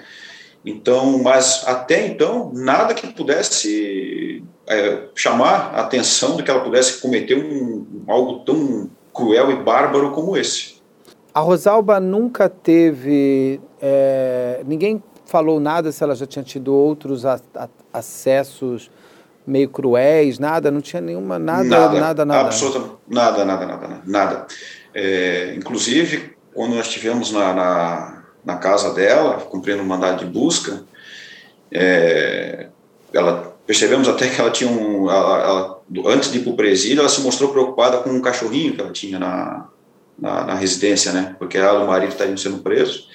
[0.66, 7.00] Então, mas até então, nada que pudesse é, chamar a atenção de que ela pudesse
[7.00, 10.77] cometer um, algo tão cruel e bárbaro como esse.
[11.38, 13.62] A Rosalba nunca teve.
[13.80, 18.90] É, ninguém falou nada se ela já tinha tido outros a, a, acessos
[19.46, 22.42] meio cruéis, nada, não tinha nenhuma, nada, nada, nada, nada.
[22.48, 24.48] Absolutamente, nada, nada, nada, nada.
[24.96, 30.86] É, inclusive, quando nós estivemos na, na, na, casa dela, cumprindo um mandado de busca,
[31.72, 32.70] é,
[33.14, 37.02] ela percebemos até que ela tinha um, ela, ela antes de ir para o presídio,
[37.02, 39.70] ela se mostrou preocupada com um cachorrinho que ela tinha na,
[40.18, 41.36] na, na residência, né?
[41.38, 43.08] Porque ela e o marido estavam sendo presos.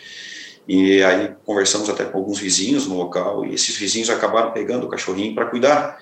[0.69, 4.89] E aí conversamos até com alguns vizinhos no local, e esses vizinhos acabaram pegando o
[4.89, 5.99] cachorrinho para cuidar.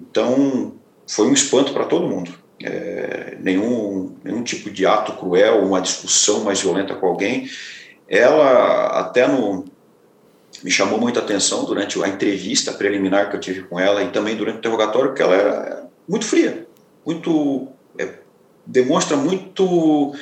[0.00, 0.74] Então,
[1.06, 2.32] foi um espanto para todo mundo.
[2.62, 7.48] É, nenhum, nenhum tipo de ato cruel, uma discussão mais violenta com alguém.
[8.08, 9.66] Ela, até no,
[10.62, 14.34] me chamou muita atenção durante a entrevista preliminar que eu tive com ela e também
[14.34, 16.66] durante o interrogatório, que ela era muito fria,
[17.04, 17.68] muito
[18.66, 20.14] demonstra muito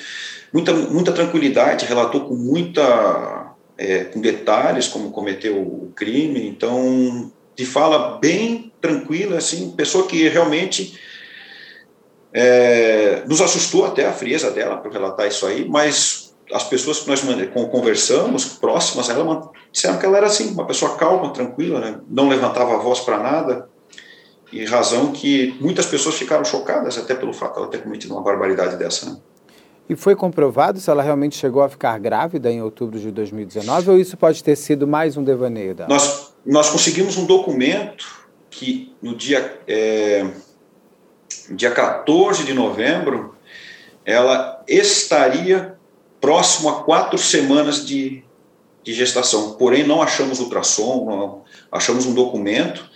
[0.52, 7.66] muita muita tranquilidade, relatou com muita é, com detalhes como cometeu o crime, então de
[7.66, 10.98] fala bem tranquila, assim, pessoa que realmente
[12.32, 17.08] é, nos assustou até a frieza dela para relatar isso aí, mas as pessoas que
[17.08, 17.22] nós
[17.70, 22.00] conversamos, próximas ela, disseram que ela era assim, uma pessoa calma, tranquila, né?
[22.08, 23.68] não levantava a voz para nada,
[24.52, 28.22] e razão que muitas pessoas ficaram chocadas até pelo fato de ela ter cometido uma
[28.22, 29.06] barbaridade dessa.
[29.06, 29.16] Né?
[29.88, 33.98] E foi comprovado se ela realmente chegou a ficar grávida em outubro de 2019 ou
[33.98, 35.88] isso pode ter sido mais um devaneio dela?
[35.88, 40.26] Nós, nós conseguimos um documento que no dia, é,
[41.50, 43.34] dia 14 de novembro
[44.04, 45.76] ela estaria
[46.20, 48.22] próximo a quatro semanas de,
[48.82, 49.54] de gestação.
[49.54, 52.91] Porém, não achamos ultrassom, não, achamos um documento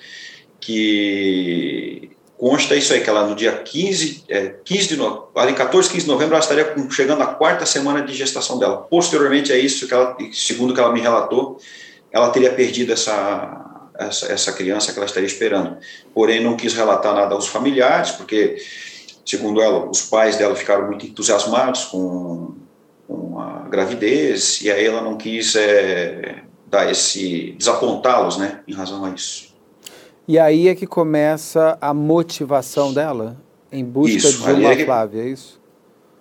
[0.60, 5.88] que consta isso aí, que ela no dia 15, é, 15 de novembro, em 14,
[5.90, 8.86] 15 de novembro, ela estaria chegando à quarta semana de gestação dela.
[8.90, 11.58] Posteriormente a isso, que ela, segundo que ela me relatou,
[12.10, 15.78] ela teria perdido essa, essa, essa criança que ela estaria esperando.
[16.14, 18.56] Porém, não quis relatar nada aos familiares, porque,
[19.24, 22.54] segundo ela, os pais dela ficaram muito entusiasmados com
[23.06, 29.04] com a gravidez, e aí ela não quis é, dar esse desapontá-los, né, em razão
[29.04, 29.45] a isso.
[30.28, 33.36] E aí é que começa a motivação dela
[33.70, 35.60] em busca isso, de uma é que, Flávia, é isso?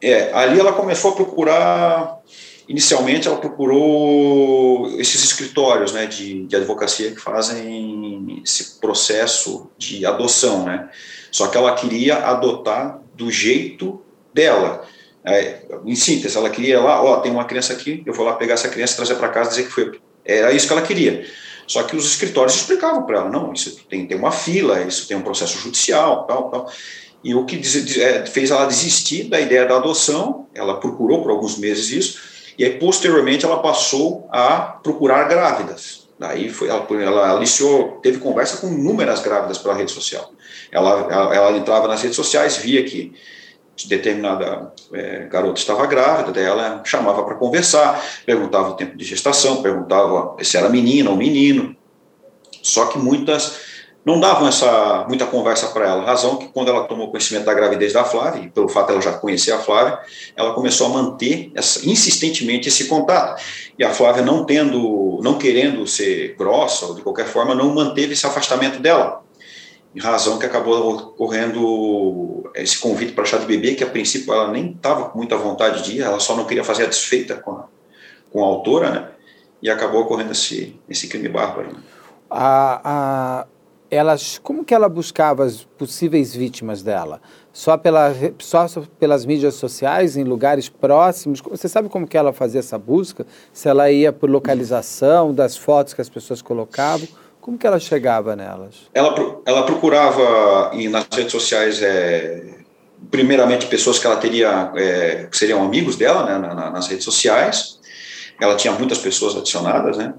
[0.01, 2.19] É, ali ela começou a procurar,
[2.67, 10.65] inicialmente ela procurou esses escritórios, né, de, de advocacia que fazem esse processo de adoção,
[10.65, 10.89] né,
[11.31, 14.01] só que ela queria adotar do jeito
[14.33, 14.85] dela,
[15.23, 18.53] é, em síntese, ela queria lá, ó, tem uma criança aqui, eu vou lá pegar
[18.53, 19.99] essa criança, trazer para casa, dizer que foi.
[20.23, 21.25] Era isso que ela queria.
[21.67, 25.17] Só que os escritórios explicavam para ela, não, isso tem, tem uma fila, isso tem
[25.17, 26.71] um processo judicial, tal, tal.
[27.23, 31.31] E o que diz, é, fez ela desistir da ideia da adoção, ela procurou por
[31.31, 32.19] alguns meses isso,
[32.57, 36.05] e aí posteriormente ela passou a procurar grávidas.
[36.17, 40.31] Daí foi, ela, ela aliciou, teve conversa com inúmeras grávidas pela rede social.
[40.71, 43.13] Ela, ela, ela entrava nas redes sociais, via que
[43.83, 49.61] determinada é, garota estava grávida, daí ela chamava para conversar, perguntava o tempo de gestação,
[49.61, 51.75] perguntava se era menina ou menino.
[52.61, 53.59] Só que muitas
[54.05, 56.05] não davam essa muita conversa para ela.
[56.05, 59.13] Razão que quando ela tomou conhecimento da gravidez da Flávia, e pelo fato ela já
[59.13, 59.99] conhecer a Flávia,
[60.35, 63.41] ela começou a manter essa, insistentemente esse contato.
[63.77, 68.13] E a Flávia não tendo, não querendo ser grossa ou de qualquer forma, não manteve
[68.13, 69.24] esse afastamento dela
[69.95, 74.51] em razão que acabou ocorrendo esse convite para chá de bebê, que a princípio ela
[74.51, 77.51] nem estava com muita vontade de ir, ela só não queria fazer a desfeita com
[77.51, 77.67] a,
[78.29, 79.09] com a autora, né?
[79.61, 81.69] E acabou ocorrendo esse, esse crime bárbaro.
[81.69, 81.79] Né?
[82.29, 83.47] A, a,
[83.89, 87.21] elas, como que ela buscava as possíveis vítimas dela?
[87.53, 88.67] Só, pela, só
[88.99, 91.39] pelas mídias sociais, em lugares próximos?
[91.39, 93.25] Você sabe como que ela fazia essa busca?
[93.53, 97.07] Se ela ia por localização das fotos que as pessoas colocavam?
[97.45, 98.73] Como que ela chegava nelas?
[98.91, 99.13] Ela,
[99.45, 102.41] ela procurava nas redes sociais, é,
[103.11, 107.79] primeiramente, pessoas que ela teria, é, que seriam amigos dela né, na, nas redes sociais.
[108.41, 110.15] Ela tinha muitas pessoas adicionadas, né?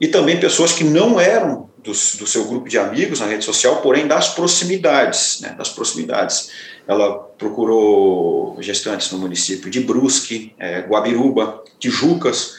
[0.00, 3.82] E também pessoas que não eram do, do seu grupo de amigos na rede social,
[3.82, 6.50] porém das proximidades, né, das proximidades.
[6.88, 12.56] Ela procurou gestantes no município de Brusque, é, Guabiruba, Tijucas,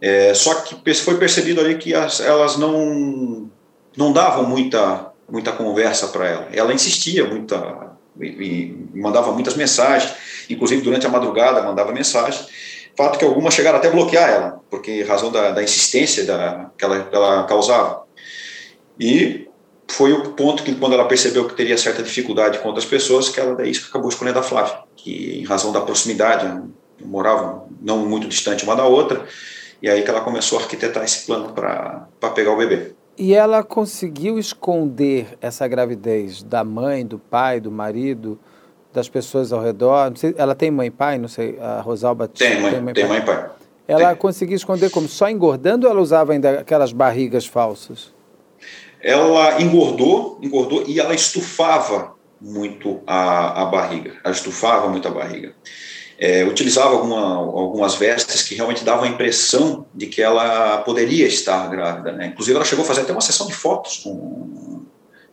[0.00, 3.50] é, só que foi percebido ali que as, elas não,
[3.96, 6.48] não davam muita, muita conversa para ela.
[6.52, 7.92] Ela insistia muita,
[8.94, 10.12] mandava muitas mensagens,
[10.50, 12.46] inclusive durante a madrugada mandava mensagem.
[12.96, 16.84] Fato que algumas chegaram até a bloquear ela, porque razão da, da insistência da, que,
[16.84, 18.04] ela, ela causava.
[18.98, 19.46] E
[19.88, 23.38] foi o ponto que, quando ela percebeu que teria certa dificuldade com outras pessoas, que
[23.38, 26.50] ela daí acabou escolhendo a Flávia, que em razão da proximidade,
[27.04, 29.26] moravam não muito distante uma da outra,
[29.82, 32.92] e aí que ela começou a arquitetar esse plano para pegar o bebê.
[33.18, 38.38] E ela conseguiu esconder essa gravidez da mãe, do pai, do marido,
[38.92, 40.12] das pessoas ao redor?
[40.16, 41.18] Sei, ela tem mãe e pai?
[41.18, 43.50] Não sei, a Rosalba tem mãe, tem mãe, tem mãe e pai.
[43.88, 44.16] Ela tem.
[44.16, 45.08] conseguia esconder como?
[45.08, 48.14] Só engordando ou ela usava ainda aquelas barrigas falsas?
[49.06, 55.54] ela engordou, engordou e ela estufava muito a, a barriga, ela estufava muito a barriga.
[56.18, 61.68] É, utilizava alguma, algumas vestes que realmente davam a impressão de que ela poderia estar
[61.68, 62.12] grávida.
[62.12, 62.26] Né?
[62.28, 64.82] Inclusive, ela chegou a fazer até uma sessão de fotos com,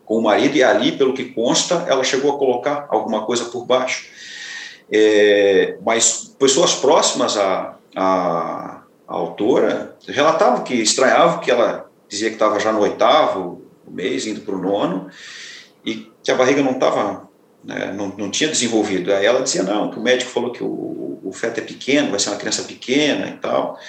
[0.06, 3.66] com o marido, e ali, pelo que consta, ela chegou a colocar alguma coisa por
[3.66, 4.08] baixo.
[4.92, 12.36] É, mas pessoas próximas à, à, à autora relatavam que estranhavam que ela dizia que
[12.36, 15.10] estava já no oitavo mês, indo para o nono,
[15.86, 17.30] e que a barriga não estava,
[17.64, 19.14] né, não, não tinha desenvolvido.
[19.14, 22.20] Aí ela dizia, não, que o médico falou que o, o feto é pequeno, vai
[22.20, 23.80] ser uma criança pequena e tal.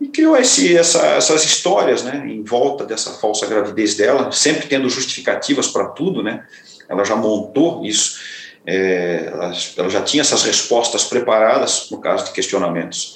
[0.00, 4.88] E criou esse, essa, essas histórias né, em volta dessa falsa gravidez dela, sempre tendo
[4.90, 6.44] justificativas para tudo, né?
[6.88, 8.20] Ela já montou isso,
[8.66, 13.14] é, ela, ela já tinha essas respostas preparadas no caso de questionamentos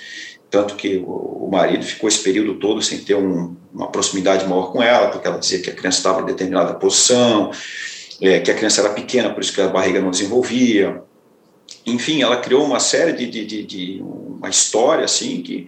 [0.50, 4.82] tanto que o, marido ficou esse período todo sem ter um, uma proximidade maior com
[4.82, 7.50] ela, porque ela dizia que a criança estava em determinada posição,
[8.20, 11.02] é, que a criança era pequena, por isso que a barriga não desenvolvia.
[11.87, 15.66] Enfim, ela criou uma série de, de, de, de uma história assim que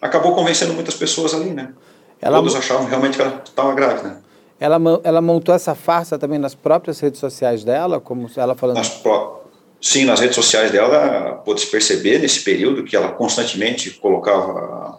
[0.00, 1.72] acabou convencendo muitas pessoas ali, né?
[2.20, 4.22] Ela Todos achavam realmente que ela estava grávida.
[4.58, 8.76] Ela, ela montou essa farsa também nas próprias redes sociais dela, como ela falando.
[8.76, 9.44] Nas próprias
[9.84, 14.98] Sim, nas redes sociais dela pôde-se perceber nesse período que ela constantemente colocava,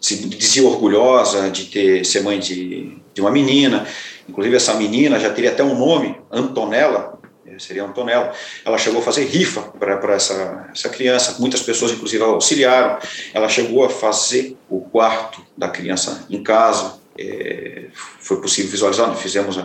[0.00, 3.86] se dizia orgulhosa de ter ser mãe de, de uma menina,
[4.28, 8.32] inclusive essa menina já teria até um nome, Antonella, eh, seria Antonella,
[8.64, 12.98] ela chegou a fazer rifa para essa, essa criança, muitas pessoas inclusive auxiliaram,
[13.32, 17.84] ela chegou a fazer o quarto da criança em casa, é,
[18.18, 19.58] foi possível visualizar, nós fizemos,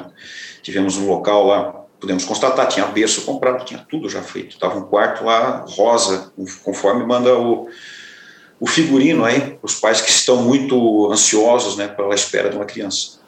[0.62, 4.52] tivemos um local lá pudemos constatar, tinha berço comprado, tinha tudo já feito.
[4.52, 6.32] Estava um quarto lá rosa,
[6.64, 7.68] conforme manda o,
[8.60, 13.19] o figurino aí, os pais que estão muito ansiosos né, pela espera de uma criança.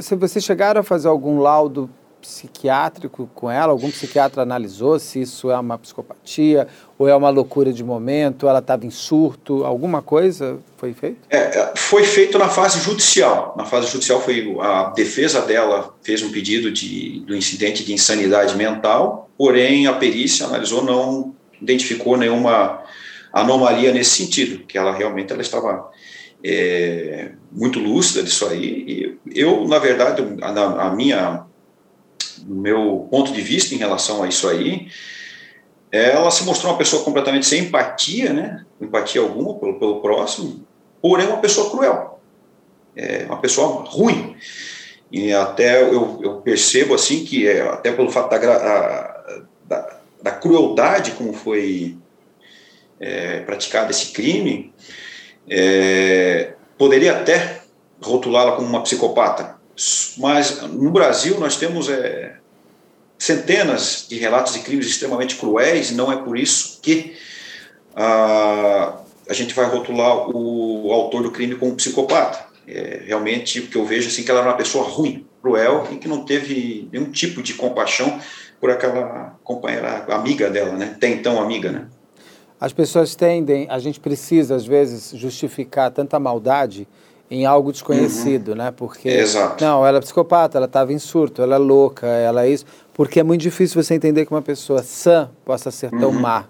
[0.00, 3.72] Se vocês chegaram a fazer algum laudo psiquiátrico com ela?
[3.72, 6.66] Algum psiquiatra analisou se isso é uma psicopatia
[6.98, 8.48] ou é uma loucura de momento?
[8.48, 9.64] Ela estava em surto?
[9.64, 11.18] Alguma coisa foi feita?
[11.30, 13.54] É, é, foi feito na fase judicial.
[13.56, 18.56] Na fase judicial foi a defesa dela fez um pedido de, do incidente de insanidade
[18.56, 22.82] mental, porém a perícia analisou não identificou nenhuma
[23.32, 25.90] anomalia nesse sentido, que ela realmente ela estava
[26.44, 29.18] é, muito lúcida disso aí.
[29.24, 31.46] E eu, na verdade, a, a minha
[32.46, 34.88] no meu ponto de vista em relação a isso aí,
[35.90, 38.64] ela se mostrou uma pessoa completamente sem empatia, né?
[38.80, 40.64] Empatia alguma pelo, pelo próximo,
[41.00, 42.20] porém uma pessoa cruel,
[42.94, 44.36] é uma pessoa ruim.
[45.10, 49.24] E até eu, eu percebo assim que é, até pelo fato da,
[49.64, 51.96] da, da crueldade como foi
[53.00, 54.72] é, praticado esse crime,
[55.50, 57.62] é, poderia até
[58.00, 59.56] rotulá-la como uma psicopata,
[60.16, 62.36] mas no Brasil nós temos é,
[63.18, 67.16] centenas de relatos de crimes extremamente cruéis, não é por isso que
[67.94, 72.46] ah, a gente vai rotular o, autor do crime como psicopata.
[72.66, 75.96] É, realmente, o que eu vejo assim, que ela era uma pessoa ruim, cruel e
[75.96, 78.20] que não teve nenhum tipo de compaixão
[78.60, 80.96] por aquela companheira, amiga dela, né?
[81.00, 81.86] Tem então amiga, né?
[82.60, 86.88] As pessoas tendem, a gente precisa às vezes justificar tanta maldade
[87.30, 88.54] em algo desconhecido, uhum.
[88.56, 88.70] né?
[88.70, 89.62] Porque Exato.
[89.62, 93.20] não, ela é psicopata, ela estava em surto, ela é louca, ela é isso, porque
[93.20, 96.20] é muito difícil você entender que uma pessoa sã possa ser tão uhum.
[96.20, 96.46] má.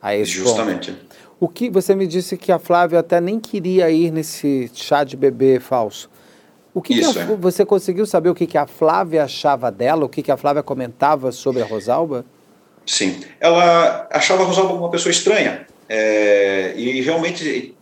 [0.00, 0.92] A esse Justamente.
[0.92, 1.08] Ponto.
[1.40, 5.16] O que você me disse que a Flávia até nem queria ir nesse chá de
[5.16, 6.10] bebê falso.
[6.74, 7.36] O que, Isso, que a, é.
[7.36, 10.62] você conseguiu saber o que, que a Flávia achava dela, o que, que a Flávia
[10.62, 12.24] comentava sobre a Rosalba?
[12.88, 17.74] Sim, ela achava a Rosalba uma pessoa estranha é, e realmente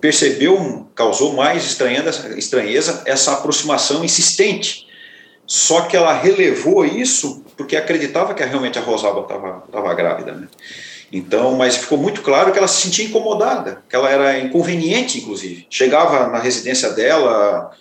[0.00, 4.86] percebeu, causou mais estranheza, essa aproximação insistente.
[5.46, 9.20] Só que ela relevou isso porque acreditava que realmente a Rosalba
[9.66, 10.32] estava grávida.
[10.32, 10.48] Né?
[11.12, 15.66] Então, mas ficou muito claro que ela se sentia incomodada, que ela era inconveniente, inclusive.
[15.68, 17.72] Chegava na residência dela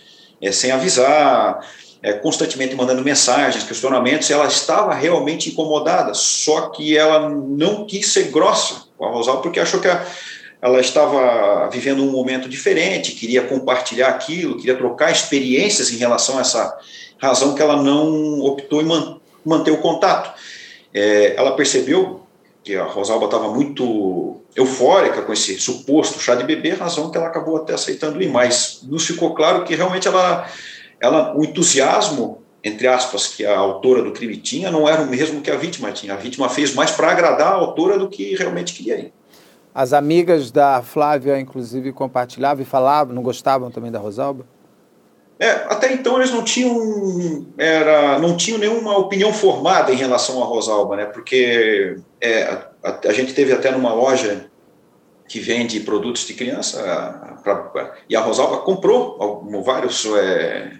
[0.41, 1.65] é, sem avisar,
[2.01, 8.31] é, constantemente mandando mensagens, questionamentos, ela estava realmente incomodada, só que ela não quis ser
[8.31, 10.05] grossa com a Rosalba, porque achou que a,
[10.61, 16.41] ela estava vivendo um momento diferente, queria compartilhar aquilo, queria trocar experiências em relação a
[16.41, 16.77] essa
[17.17, 20.33] razão que ela não optou em man, manter o contato.
[20.93, 22.21] É, ela percebeu
[22.63, 27.27] que a Rosalba estava muito eufórica com esse suposto chá de bebê, razão que ela
[27.27, 30.49] acabou até aceitando ir, mas nos ficou claro que realmente ela,
[30.99, 35.39] ela o entusiasmo entre aspas, que a autora do crime tinha, não era o mesmo
[35.39, 36.15] que a vítima tinha.
[36.15, 39.13] A vítima fez mais para agradar a autora do que realmente queria ir.
[39.73, 44.47] As amigas da Flávia, inclusive, compartilhavam e falavam, não gostavam também da Rosalba?
[45.39, 50.45] É, até então eles não tinham, era, não tinham nenhuma opinião formada em relação à
[50.45, 51.05] Rosalba, né?
[51.05, 52.43] Porque é,
[52.83, 54.49] a, a, gente teve até numa loja
[55.27, 60.71] que vende produtos de criança, pra, pra, e a Rosalba comprou vários é,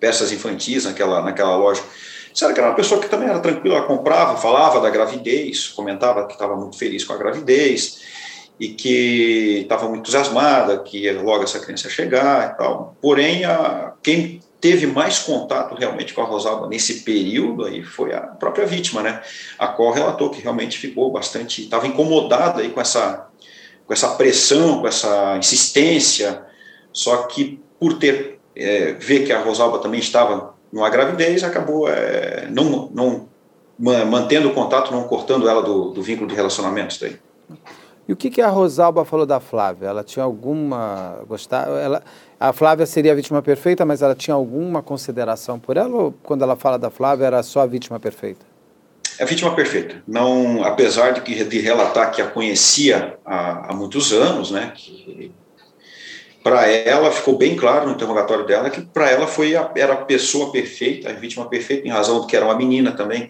[0.00, 1.82] peças infantis naquela, naquela loja.
[2.32, 6.26] Disseram que era uma pessoa que também era tranquila, ela comprava, falava da gravidez, comentava
[6.26, 8.00] que estava muito feliz com a gravidez
[8.58, 12.96] e que estava muito entusiasmada, que ia logo essa criança chegar e tal.
[13.00, 18.20] Porém, a, quem teve mais contato realmente com a Rosalba nesse período aí foi a
[18.20, 19.22] própria vítima, né?
[19.58, 23.28] A qual relatou que realmente ficou bastante, estava incomodada aí com essa,
[23.86, 26.44] com essa pressão, com essa insistência,
[26.92, 32.48] só que por ter é, ver que a Rosalba também estava numa gravidez, acabou é,
[32.50, 33.28] não, não
[33.78, 37.16] mantendo o contato, não cortando ela do, do vínculo de relacionamentos daí.
[38.06, 39.86] E o que, que a Rosalba falou da Flávia?
[39.86, 41.20] Ela tinha alguma.
[41.28, 42.02] Gostar, ela,
[42.38, 45.94] a Flávia seria a vítima perfeita, mas ela tinha alguma consideração por ela?
[45.94, 48.44] Ou quando ela fala da Flávia, era só a vítima perfeita?
[49.18, 50.02] É a vítima perfeita.
[50.08, 55.30] Não, apesar de, que, de relatar que a conhecia há, há muitos anos, né, que
[56.42, 60.04] para ela ficou bem claro no interrogatório dela que para ela foi a, era a
[60.04, 63.28] pessoa perfeita, a vítima perfeita, em razão de que era uma menina também,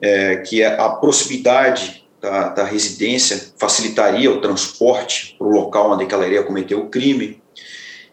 [0.00, 6.12] é, que é a proximidade da, da residência facilitaria o transporte para o local onde
[6.12, 7.40] ela iria cometer o crime.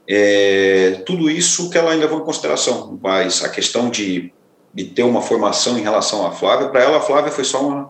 [0.07, 4.31] É, tudo isso que ela levou em consideração, mas a questão de,
[4.73, 7.89] de ter uma formação em relação à Flávia, para ela, a Flávia foi só uma,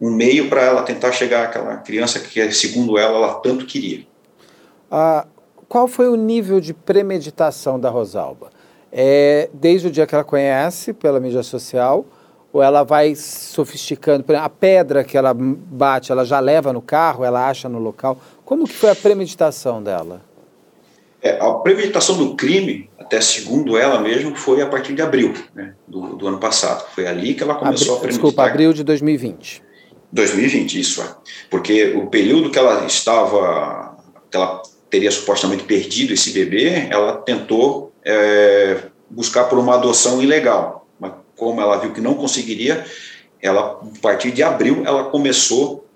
[0.00, 4.04] um meio para ela tentar chegar àquela criança que, segundo ela, ela tanto queria.
[4.90, 5.26] Ah,
[5.70, 8.50] qual foi o nível de premeditação da Rosalba?
[8.90, 12.04] É, desde o dia que ela conhece pela mídia social,
[12.52, 14.24] ou ela vai sofisticando?
[14.36, 18.18] A pedra que ela bate, ela já leva no carro, ela acha no local.
[18.44, 20.22] Como que foi a premeditação dela?
[21.22, 25.74] É, a premeditação do crime, até segundo ela mesma, foi a partir de abril né,
[25.86, 26.84] do, do, ano passado.
[26.96, 28.10] Foi ali que ela começou abril, a premeditar.
[28.10, 29.62] Desculpa, abril de 2020.
[30.10, 31.14] 2020, isso é.
[31.48, 33.96] Porque o período que ela estava,
[34.28, 40.80] que ela teria supostamente perdido esse bebê, ela tentou é, buscar por uma adoção ilegal
[41.40, 42.84] como ela viu que não conseguiria,
[43.40, 45.88] ela, a partir de abril, ela começou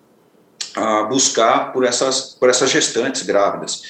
[0.74, 3.82] a buscar por essas, por essas gestantes grávidas.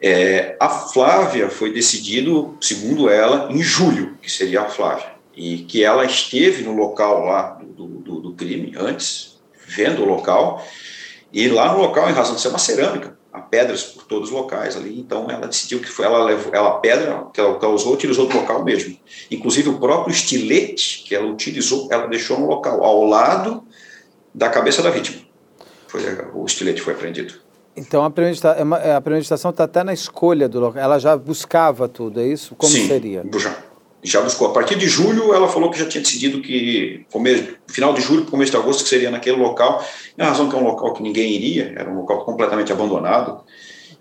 [0.00, 5.82] É, a Flávia foi decidido, segundo ela, em julho, que seria a Flávia, e que
[5.82, 10.64] ela esteve no local lá do, do, do crime, antes, vendo o local,
[11.32, 14.34] e lá no local, em razão de ser uma cerâmica, a pedras por todos os
[14.34, 17.92] locais ali, então ela decidiu que foi, ela levou, ela a pedra que ela causou,
[17.92, 18.96] utilizou do local mesmo.
[19.28, 23.64] Inclusive o próprio estilete que ela utilizou, ela deixou no local, ao lado
[24.32, 25.20] da cabeça da vítima.
[25.88, 26.00] Foi,
[26.32, 27.34] o estilete foi apreendido.
[27.76, 31.88] Então a, premedita é a premeditação está até na escolha do local, ela já buscava
[31.88, 32.54] tudo, é isso?
[32.54, 33.24] Como Sim, seria?
[33.36, 33.63] Já
[34.04, 34.48] já buscou.
[34.48, 38.26] A partir de julho, ela falou que já tinha decidido que, começo, final de julho,
[38.26, 39.82] começo de agosto, que seria naquele local,
[40.16, 43.40] em razão que é um local que ninguém iria, era um local completamente abandonado,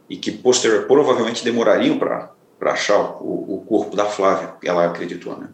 [0.09, 2.29] e que posterior, provavelmente demorariam para
[2.61, 5.47] achar o, o, corpo da Flávia, ela acreditou, né?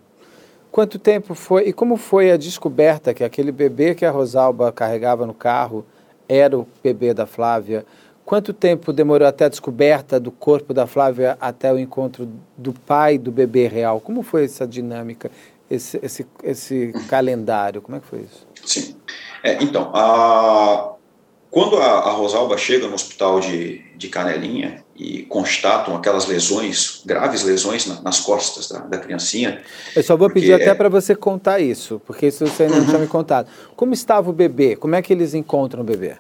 [0.71, 5.25] Quanto tempo foi, e como foi a descoberta que aquele bebê que a Rosalba carregava
[5.25, 5.85] no carro
[6.27, 7.85] era o bebê da Flávia?
[8.29, 13.17] Quanto tempo demorou até a descoberta do corpo da Flávia até o encontro do pai
[13.17, 13.99] do bebê real?
[13.99, 15.31] Como foi essa dinâmica,
[15.67, 17.81] esse, esse, esse calendário?
[17.81, 18.45] Como é que foi isso?
[18.63, 18.95] Sim.
[19.43, 20.93] É, então, a,
[21.49, 27.41] quando a, a, Rosalba chega no hospital de, de Canelinha e constatam aquelas lesões, graves
[27.41, 29.63] lesões na, nas costas da, da, criancinha.
[29.95, 30.75] Eu só vou pedir até é...
[30.75, 32.81] para você contar isso, porque isso você ainda uhum.
[32.81, 33.49] não tinha me contado.
[33.75, 34.75] Como estava o bebê?
[34.75, 36.17] Como é que eles encontram o bebê?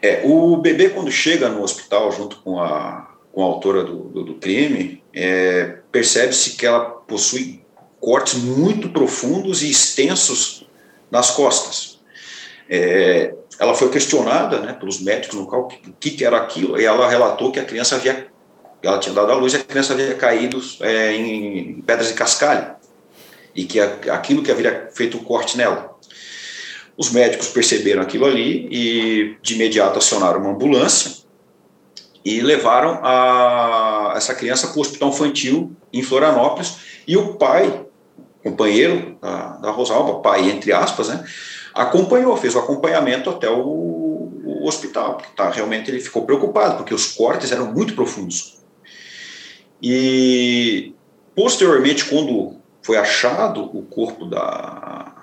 [0.00, 4.24] É, o bebê, quando chega no hospital junto com a, com a autora do, do,
[4.24, 7.64] do crime, é, percebe-se que ela possui
[8.00, 10.66] cortes muito profundos e extensos
[11.10, 11.98] nas costas.
[12.68, 16.84] É, ela foi questionada né, pelos médicos no local o que, que, era aquilo, e
[16.84, 18.28] ela relatou que a criança havia,
[18.82, 22.76] ela tinha dado à luz e a criança havia caído é, em pedras de cascalho,
[23.54, 25.87] e que a, aquilo que havia feito o corte nela.
[26.98, 31.12] Os médicos perceberam aquilo ali e de imediato acionaram uma ambulância
[32.24, 37.86] e levaram a, essa criança para o hospital infantil em Florianópolis e o pai,
[38.42, 41.24] companheiro da, da Rosalba, pai entre aspas, né,
[41.72, 46.92] acompanhou, fez o acompanhamento até o, o hospital, porque tá, realmente ele ficou preocupado, porque
[46.92, 48.58] os cortes eram muito profundos.
[49.80, 50.92] E
[51.36, 55.17] posteriormente, quando foi achado o corpo da,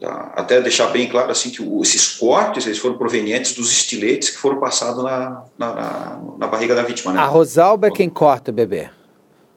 [0.00, 0.32] Tá?
[0.34, 4.38] Até deixar bem claro assim que o, esses cortes eles foram provenientes dos estiletes que
[4.38, 7.12] foram passados na, na, na, na barriga da vítima.
[7.12, 7.20] Né?
[7.20, 8.88] A Rosalba é quem corta o bebê.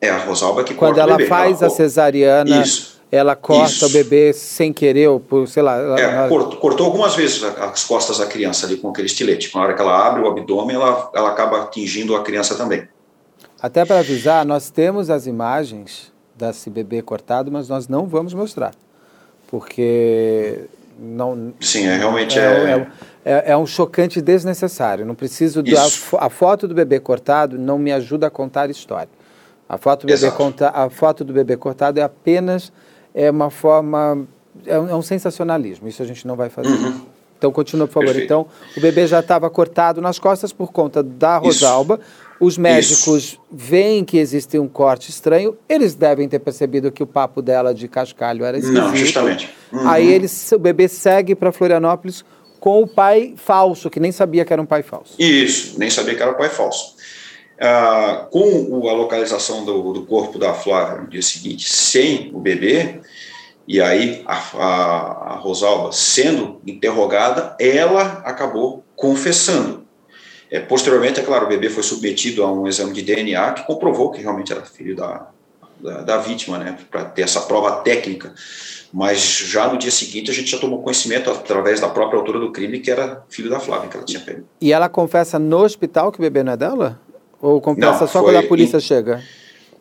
[0.01, 1.29] É, a Rosalba que Quando corta ela o bebê.
[1.29, 3.85] faz ela, a cesariana, isso, ela corta isso.
[3.85, 5.77] o bebê sem querer, ou por, sei lá.
[5.77, 9.49] Ela, é, cortou, cortou, algumas vezes as costas da criança ali com aquele estilete.
[9.55, 12.85] Na hora que ela abre o abdômen, ela, ela acaba atingindo a criança também.
[13.61, 18.73] Até para avisar, nós temos as imagens desse bebê cortado, mas nós não vamos mostrar
[19.53, 20.61] porque
[20.97, 21.53] não.
[21.59, 22.87] Sim, é, realmente é é,
[23.23, 25.05] é, é, um chocante desnecessário.
[25.05, 25.85] Não preciso da
[26.17, 29.11] a foto do bebê cortado não me ajuda a contar história.
[29.69, 32.73] A foto do bebê conta, a foto do bebê cortado é apenas
[33.13, 34.25] é uma forma
[34.65, 35.87] é um, é um sensacionalismo.
[35.87, 36.69] Isso a gente não vai fazer.
[36.69, 37.01] Uhum.
[37.43, 38.05] Então continua, por favor.
[38.05, 38.25] Perfeito.
[38.25, 41.99] Então o bebê já estava cortado nas costas por conta da Rosalba.
[41.99, 42.23] Isso.
[42.39, 43.39] Os médicos Isso.
[43.51, 47.87] veem que existe um corte estranho, eles devem ter percebido que o papo dela de
[47.87, 48.81] cascalho era esquisito.
[48.81, 49.49] Não, justamente.
[49.71, 49.87] Uhum.
[49.87, 52.23] Aí eles, o bebê segue para Florianópolis
[52.59, 55.15] com o pai falso, que nem sabia que era um pai falso.
[55.19, 56.95] Isso, nem sabia que era um pai falso.
[57.59, 62.99] Ah, com a localização do, do, corpo da Flávia no dia seguinte, sem o bebê,
[63.67, 69.83] e aí a, a, a Rosalba sendo interrogada, ela acabou confessando.
[70.51, 74.11] É, posteriormente, é claro, o bebê foi submetido a um exame de DNA que comprovou
[74.11, 75.27] que realmente era filho da,
[75.79, 78.33] da, da vítima, né, para ter essa prova técnica.
[78.93, 82.51] Mas já no dia seguinte a gente já tomou conhecimento, através da própria autora do
[82.51, 84.43] crime, que era filho da Flávia, que ela tinha pego.
[84.61, 86.99] E ela confessa no hospital que o bebê não é dela?
[87.41, 89.23] Ou confessa não, só quando a polícia em, chega?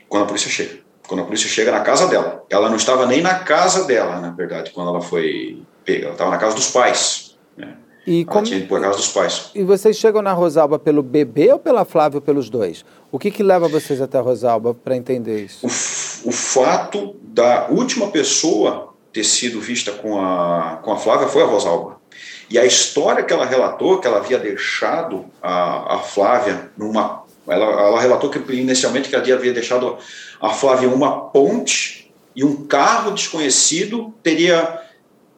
[0.09, 0.81] Quando a polícia chega.
[1.13, 2.43] Quando a polícia chega na casa dela.
[2.49, 6.05] Ela não estava nem na casa dela, na verdade, quando ela foi pega.
[6.07, 7.37] Ela estava na casa dos pais.
[7.55, 7.75] Né?
[8.07, 8.47] E como...
[8.47, 9.51] tinha por causa dos pais.
[9.55, 12.83] E vocês chegam na Rosalba pelo bebê ou pela Flávia ou pelos dois?
[13.11, 15.67] O que, que leva vocês até a Rosalba para entender isso?
[15.67, 21.43] O, o, fato da última pessoa ter sido vista com a, com a Flávia foi
[21.43, 22.01] a Rosalba.
[22.49, 27.22] E a história que ela relatou, que ela havia deixado a, a Flávia numa.
[27.47, 29.97] Ela, ela relatou que inicialmente que ela havia deixado
[30.41, 34.81] a Flávia em uma ponte e um carro desconhecido teria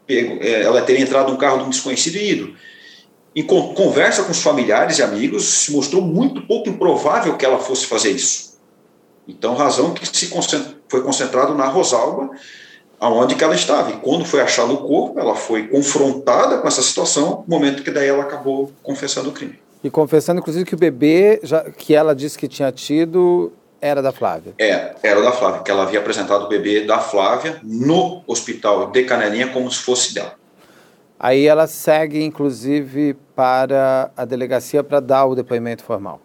[0.06, 2.56] pego, é, ela teria entrado num carro de um desconhecido e ido.
[3.34, 7.86] Em conversa com os familiares e amigos, se mostrou muito pouco improvável que ela fosse
[7.86, 8.54] fazer isso.
[9.26, 12.30] Então, razão que se concentra, foi concentrado na Rosalba,
[13.00, 13.90] aonde que ela estava.
[13.90, 18.06] E quando foi achado o corpo, ela foi confrontada com essa situação, momento que daí
[18.06, 19.58] ela acabou confessando o crime.
[19.84, 24.10] E confessando, inclusive, que o bebê já, que ela disse que tinha tido era da
[24.10, 24.54] Flávia.
[24.58, 29.04] É, era da Flávia, que ela havia apresentado o bebê da Flávia no hospital de
[29.04, 30.32] Canelinha como se fosse dela.
[31.20, 36.18] Aí ela segue, inclusive, para a delegacia para dar o depoimento formal.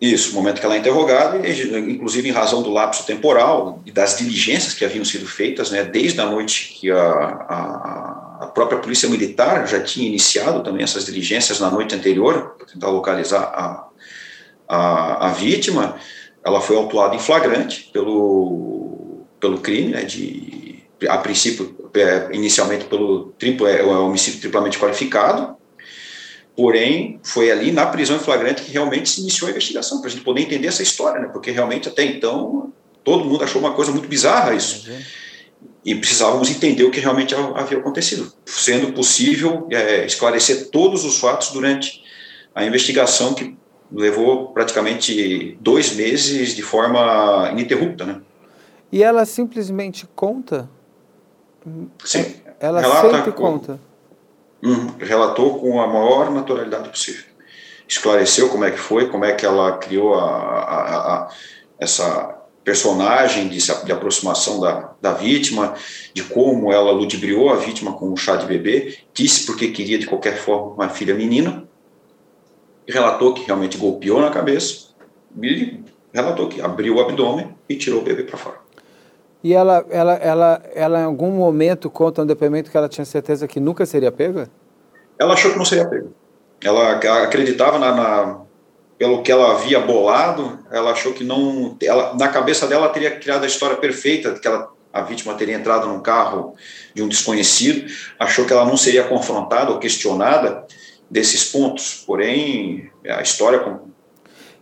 [0.00, 4.74] Isso, momento que ela é interrogada, inclusive em razão do lapso temporal e das diligências
[4.74, 9.68] que haviam sido feitas, né, desde a noite que a, a, a própria polícia militar
[9.68, 13.88] já tinha iniciado também essas diligências na noite anterior, para tentar localizar a,
[14.68, 15.96] a, a vítima,
[16.44, 23.26] ela foi autuada em flagrante pelo, pelo crime, né, de, a princípio, é, inicialmente pelo
[23.38, 25.56] triplo, é, homicídio triplamente qualificado,
[26.56, 30.10] porém, foi ali na prisão em flagrante que realmente se iniciou a investigação, para a
[30.10, 32.72] gente poder entender essa história, né, porque realmente até então
[33.04, 34.90] todo mundo achou uma coisa muito bizarra isso.
[34.90, 35.00] Uhum.
[35.84, 41.50] E precisávamos entender o que realmente havia acontecido, sendo possível é, esclarecer todos os fatos
[41.50, 42.02] durante
[42.54, 43.56] a investigação que
[43.90, 48.20] levou praticamente dois meses de forma ininterrupta, né?
[48.90, 50.68] E ela simplesmente conta?
[52.04, 52.36] Sim.
[52.60, 53.80] Ela Relata sempre com, conta?
[54.62, 57.24] Hum, relatou com a maior naturalidade possível.
[57.88, 61.30] Esclareceu como é que foi, como é que ela criou a, a, a
[61.78, 65.74] essa personagem de, de aproximação da, da vítima,
[66.14, 70.06] de como ela ludibriou a vítima com um chá de bebê, disse porque queria de
[70.06, 71.64] qualquer forma uma filha menina,
[72.86, 74.92] relatou que realmente golpeou na cabeça,
[75.40, 75.80] e
[76.12, 78.56] relatou que abriu o abdômen e tirou o bebê para fora.
[79.42, 83.48] E ela, ela, ela, ela, em algum momento, conta um depoimento que ela tinha certeza
[83.48, 84.48] que nunca seria pega?
[85.18, 86.08] Ela achou que não seria pega.
[86.62, 86.92] Ela
[87.24, 88.40] acreditava na, na
[89.02, 93.42] pelo que ela havia bolado, ela achou que não, ela, na cabeça dela teria criado
[93.42, 96.54] a história perfeita, que ela, a vítima teria entrado num carro
[96.94, 100.64] de um desconhecido, achou que ela não seria confrontada ou questionada
[101.10, 102.04] desses pontos.
[102.06, 103.76] Porém, a história,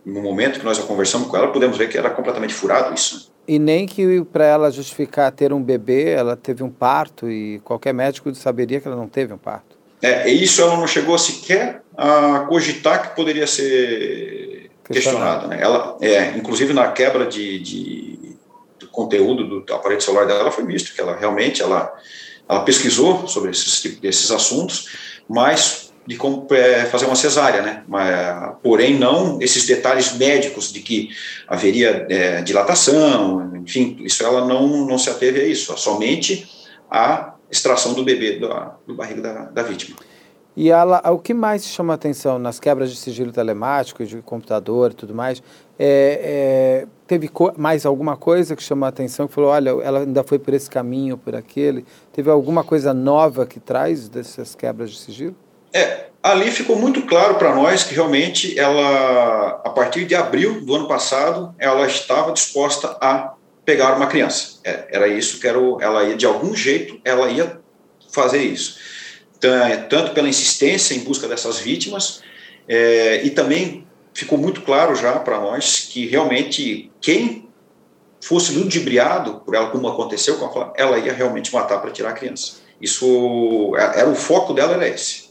[0.07, 3.31] no momento que nós conversamos com ela, podemos ver que era completamente furado isso.
[3.47, 7.93] E nem que para ela justificar ter um bebê, ela teve um parto e qualquer
[7.93, 9.79] médico saberia que ela não teve um parto.
[10.01, 15.49] É, isso ela não chegou sequer a cogitar que poderia ser questionado.
[15.49, 15.59] Né?
[15.61, 18.37] Ela, é, inclusive na quebra de, de,
[18.79, 21.93] do conteúdo do aparelho celular dela, foi visto que ela realmente ela,
[22.49, 24.89] ela pesquisou sobre esses, esses assuntos,
[25.29, 27.85] mas de como é, fazer uma cesárea, né?
[27.87, 31.11] Mas, porém, não esses detalhes médicos de que
[31.47, 36.49] haveria é, dilatação, enfim, isso ela não, não se ateve a isso, somente
[36.91, 38.49] a extração do bebê do,
[38.87, 39.99] do barriga da, da vítima.
[40.57, 44.95] E ela, o que mais chama atenção nas quebras de sigilo telemático, de computador e
[44.95, 45.43] tudo mais,
[45.79, 50.23] é, é, teve mais alguma coisa que chamou a atenção, que falou, olha, ela ainda
[50.23, 51.85] foi por esse caminho, por aquele?
[52.13, 55.37] Teve alguma coisa nova que traz dessas quebras de sigilo?
[55.73, 60.75] É, ali ficou muito claro para nós que realmente ela, a partir de abril do
[60.75, 63.35] ano passado, ela estava disposta a
[63.65, 64.59] pegar uma criança.
[64.65, 67.61] É, era isso que era o, ela ia, de algum jeito, ela ia
[68.13, 68.79] fazer isso.
[69.43, 72.23] É, tanto pela insistência em busca dessas vítimas,
[72.69, 77.49] é, e também ficou muito claro já para nós que realmente quem
[78.21, 82.13] fosse ludibriado por ela, como aconteceu com ela, ela ia realmente matar para tirar a
[82.13, 82.57] criança.
[82.81, 85.31] Isso é, era o foco dela, era esse.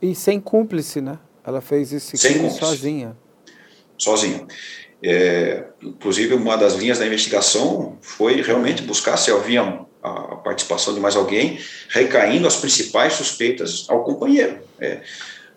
[0.00, 1.18] E sem cúmplice, né?
[1.44, 2.16] Ela fez isso
[2.50, 3.16] sozinha.
[3.98, 4.46] Sozinha.
[5.02, 11.00] É, inclusive, uma das linhas da investigação foi realmente buscar se havia a participação de
[11.00, 14.58] mais alguém, recaindo as principais suspeitas ao companheiro.
[14.80, 15.00] É,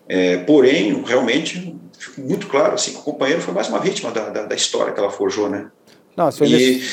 [0.07, 1.75] é, porém, realmente,
[2.17, 4.99] muito claro assim, que o companheiro foi mais uma vítima da, da, da história que
[4.99, 5.67] ela forjou, né?
[6.15, 6.83] Não, e, fala, e,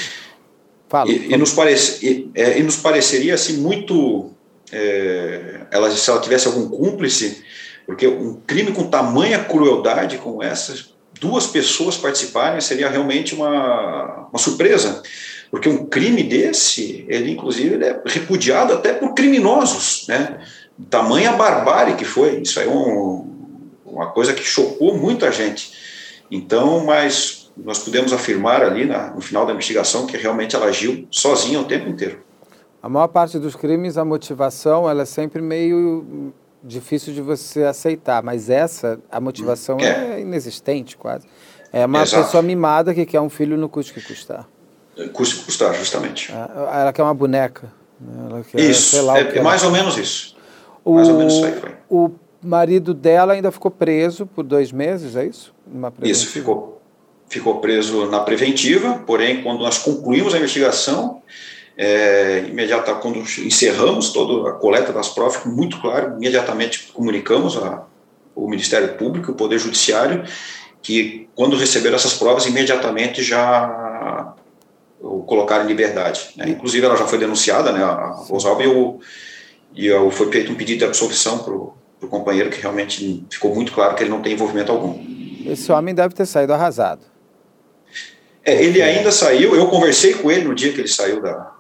[0.88, 1.11] fala.
[1.11, 4.30] E, nos parece, e, é, e, nos pareceria assim muito,
[4.72, 7.44] é, ela, se ela tivesse algum cúmplice,
[7.86, 10.92] porque um crime com tamanha crueldade como essa
[11.22, 15.00] duas pessoas participarem seria realmente uma, uma surpresa,
[15.53, 20.40] porque um crime desse, ele inclusive ele é repudiado até por criminosos, né?
[20.88, 23.30] Tamanha barbárie que foi, isso aí é um,
[23.84, 25.74] uma coisa que chocou muita gente.
[26.30, 31.07] Então, mas nós pudemos afirmar ali na, no final da investigação que realmente ela agiu
[31.11, 32.22] sozinha o tempo inteiro.
[32.82, 36.32] A maior parte dos crimes, a motivação, ela é sempre meio
[36.64, 41.26] difícil de você aceitar, mas essa, a motivação é, é inexistente quase.
[41.70, 42.24] É uma Exato.
[42.24, 44.48] pessoa mimada que quer um filho no custo que custar.
[45.12, 46.32] Custo que custar, justamente.
[46.32, 47.72] É, ela quer uma boneca.
[48.01, 48.45] Né?
[48.51, 50.36] Quer, isso, é, é mais ou menos isso.
[50.84, 51.70] O, mais ou menos isso aí foi.
[51.88, 52.11] O
[52.43, 55.55] marido dela ainda ficou preso por dois meses, é isso?
[56.03, 56.82] Isso, ficou,
[57.28, 61.22] ficou preso na preventiva, porém, quando nós concluímos a investigação,
[61.76, 67.84] é, imediata, quando encerramos toda a coleta das provas, muito claro, imediatamente comunicamos a,
[68.34, 70.24] o Ministério Público, o Poder Judiciário,
[70.82, 74.34] que quando receberam essas provas, imediatamente já
[75.03, 76.30] o colocaram em liberdade.
[76.36, 76.50] Né?
[76.50, 79.00] Inclusive, ela já foi denunciada, né, a Rosalba, e, o,
[79.74, 81.74] e o, foi feito um pedido de absolvição para o
[82.09, 84.98] companheiro, que realmente ficou muito claro que ele não tem envolvimento algum.
[85.44, 87.00] Esse homem deve ter saído arrasado.
[88.44, 91.53] É, ele ainda saiu, eu conversei com ele no dia que ele saiu da,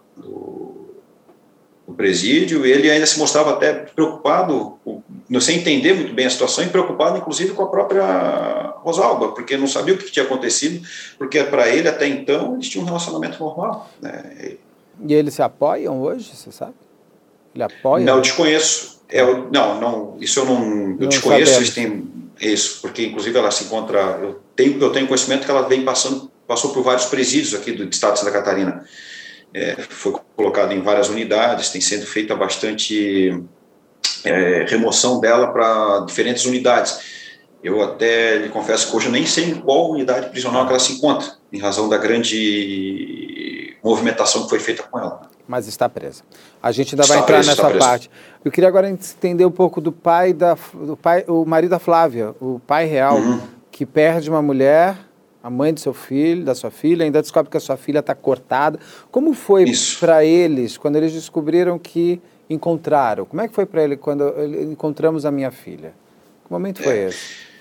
[1.92, 4.78] do presídio, e ele ainda se mostrava até preocupado,
[5.40, 9.66] sem entender muito bem a situação, e preocupado inclusive com a própria Rosalba, porque não
[9.66, 10.84] sabia o que tinha acontecido,
[11.18, 13.90] porque para ele até então eles tinham um relacionamento normal.
[14.00, 14.56] Né?
[15.06, 16.74] E eles se apoiam hoje, você sabe?
[17.54, 18.04] Ele apoia?
[18.04, 19.02] Não, eu desconheço.
[19.08, 21.58] É, eu, não, não, isso eu não, eu não desconheço.
[21.58, 24.00] Eles têm isso, porque inclusive ela se encontra.
[24.22, 27.84] Eu tenho, eu tenho conhecimento que ela vem passando, passou por vários presídios aqui do
[27.84, 28.84] estado de Santa Catarina
[29.54, 33.42] é, foi colocado em várias unidades, tem sendo feita bastante
[34.24, 37.00] é, remoção dela para diferentes unidades.
[37.62, 40.94] Eu até lhe confesso que hoje eu nem sei em qual unidade prisional ela se
[40.94, 45.30] encontra, em razão da grande movimentação que foi feita com ela.
[45.46, 46.22] Mas está presa.
[46.62, 48.10] A gente ainda está vai entrar nessa parte.
[48.44, 52.34] Eu queria agora entender um pouco do pai da do pai, o marido da Flávia,
[52.40, 53.40] o pai real, uhum.
[53.70, 54.96] que perde uma mulher,
[55.42, 58.14] a mãe do seu filho, da sua filha, ainda descobre que a sua filha está
[58.14, 58.78] cortada.
[59.10, 59.64] Como foi
[59.98, 63.24] para eles quando eles descobriram que encontraram?
[63.24, 64.32] Como é que foi para ele quando
[64.70, 65.92] encontramos a minha filha?
[66.44, 67.08] Que momento foi é.
[67.08, 67.52] esse?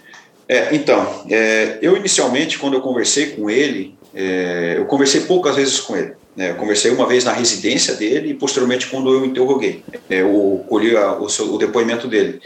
[0.47, 5.79] É, então, é, eu inicialmente, quando eu conversei com ele, é, eu conversei poucas vezes
[5.79, 6.13] com ele.
[6.35, 6.51] Né?
[6.51, 10.95] Eu conversei uma vez na residência dele e posteriormente quando eu interroguei, é, eu colhi
[10.95, 12.41] a, o, seu, o, depoimento dele.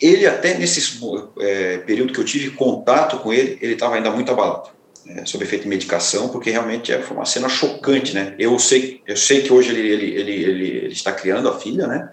[0.00, 1.00] Ele até nesse
[1.38, 4.70] é, período que eu tive contato com ele, ele estava ainda muito abalado.
[5.04, 8.34] Né, sob efeito de medicação, porque realmente é, foi uma cena chocante, né?
[8.40, 11.86] Eu sei, eu sei que hoje ele, ele, ele, ele, ele está criando a filha,
[11.86, 12.10] né?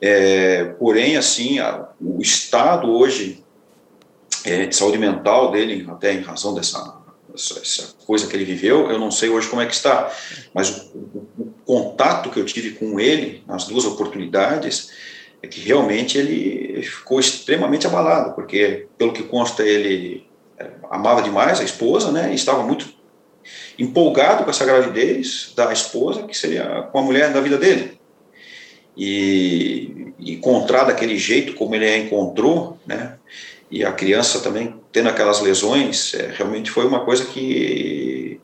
[0.00, 3.44] É, porém, assim, a, o estado hoje
[4.44, 6.96] é, de saúde mental dele, até em razão dessa
[7.34, 10.10] essa coisa que ele viveu, eu não sei hoje como é que está,
[10.52, 14.90] mas o, o, o, contato que eu tive com ele nas duas oportunidades
[15.42, 20.26] é que realmente ele ficou extremamente abalado, porque pelo que consta ele
[20.58, 22.88] é, amava demais a esposa, né, e estava muito
[23.78, 27.98] empolgado com essa gravidez da esposa, que seria com a mulher da vida dele.
[28.96, 33.16] E encontrar daquele jeito como ele a encontrou, né,
[33.70, 38.40] e a criança também tendo aquelas lesões, é, realmente foi uma coisa que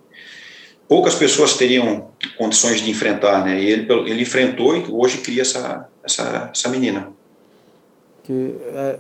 [0.87, 3.61] poucas pessoas teriam condições de enfrentar, né?
[3.61, 7.09] E ele, ele enfrentou e hoje cria essa, essa, essa menina.
[8.23, 8.99] Que é,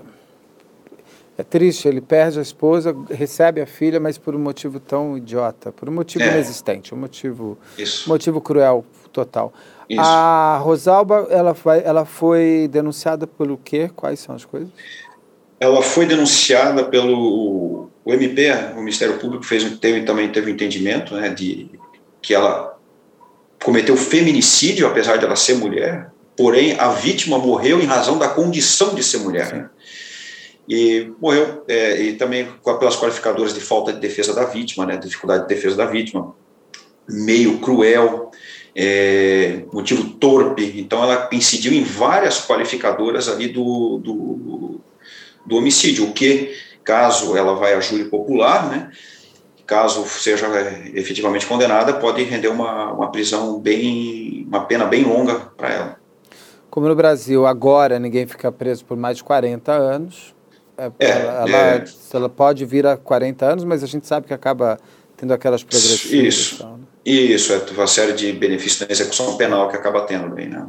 [1.38, 5.72] é triste, ele perde a esposa, recebe a filha, mas por um motivo tão idiota,
[5.72, 6.28] por um motivo é.
[6.28, 8.08] inexistente, um motivo, Isso.
[8.08, 9.52] motivo cruel total.
[9.88, 10.00] Isso.
[10.00, 13.90] A Rosalba, ela, vai, ela foi denunciada pelo quê?
[13.94, 14.70] Quais são as coisas?
[15.64, 21.14] ela foi denunciada pelo o MP, o Ministério Público fez teve, também teve um entendimento,
[21.14, 21.70] né, de
[22.20, 22.78] que ela
[23.62, 28.94] cometeu feminicídio, apesar de ela ser mulher, porém a vítima morreu em razão da condição
[28.94, 29.52] de ser mulher.
[29.52, 29.70] Né?
[30.68, 35.42] E morreu, é, e também pelas qualificadoras de falta de defesa da vítima, né, dificuldade
[35.42, 36.34] de defesa da vítima,
[37.08, 38.30] meio cruel,
[38.74, 44.80] é, motivo torpe, então ela incidiu em várias qualificadoras ali do, do
[45.44, 48.90] do homicídio, o que, caso ela vai a júri popular, né,
[49.66, 55.34] caso seja é, efetivamente condenada, pode render uma, uma prisão bem, uma pena bem longa
[55.56, 56.03] para ela.
[56.74, 60.34] Como no Brasil, agora ninguém fica preso por mais de 40 anos,
[60.76, 64.34] é, é, ela, é, ela, pode vir a 40 anos, mas a gente sabe que
[64.34, 64.76] acaba
[65.16, 66.34] tendo aquelas progressivas.
[66.34, 66.84] Isso, então, né?
[67.12, 70.66] isso, é uma série de benefícios da execução penal que acaba tendo aí, né?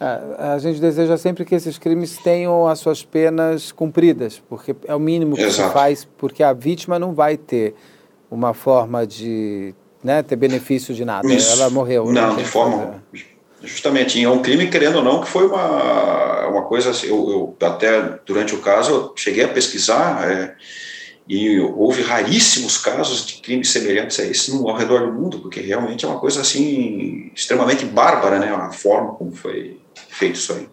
[0.00, 4.96] A, a gente deseja sempre que esses crimes tenham as suas penas cumpridas, porque é
[4.96, 5.68] o mínimo que Exato.
[5.68, 7.76] se faz, porque a vítima não vai ter
[8.28, 11.32] uma forma de né, ter benefício de nada.
[11.32, 11.52] Isso.
[11.52, 12.06] Ela morreu.
[12.06, 13.00] Não, não de forma.
[13.12, 13.33] Fazer.
[13.64, 16.90] Justamente, é um crime, querendo ou não, que foi uma, uma coisa.
[16.90, 20.30] Assim, eu, eu até durante o caso eu cheguei a pesquisar.
[20.30, 20.54] É,
[21.26, 26.04] e houve raríssimos casos de crimes semelhantes a esse ao redor do mundo, porque realmente
[26.04, 30.68] é uma coisa assim extremamente bárbara, né, a forma como foi feito isso aí.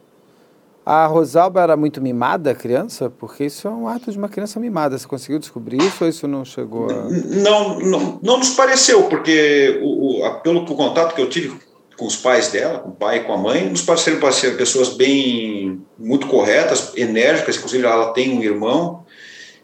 [0.86, 3.10] A Rosalba era muito mimada, criança?
[3.10, 4.98] Porque isso é um ato de uma criança mimada.
[4.98, 7.04] Você conseguiu descobrir isso ou isso não chegou a...
[7.04, 11.56] Não, não, não nos pareceu, porque o, o, pelo contato que eu tive
[12.02, 14.90] com os pais dela, com o pai e com a mãe, nos pareceram ser pessoas
[14.90, 19.06] bem, muito corretas, enérgicas, inclusive ela tem um irmão,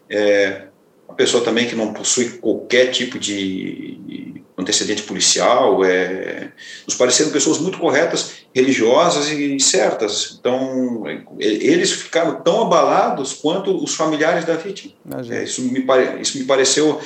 [0.08, 0.66] é,
[1.08, 6.52] uma pessoa também que não possui qualquer tipo de antecedente policial, é,
[6.86, 10.36] nos pareceram pessoas muito corretas, religiosas e certas.
[10.38, 11.02] Então,
[11.40, 14.92] eles ficaram tão abalados quanto os familiares da vítima.
[15.28, 17.00] É, isso, me pare, isso me pareceu,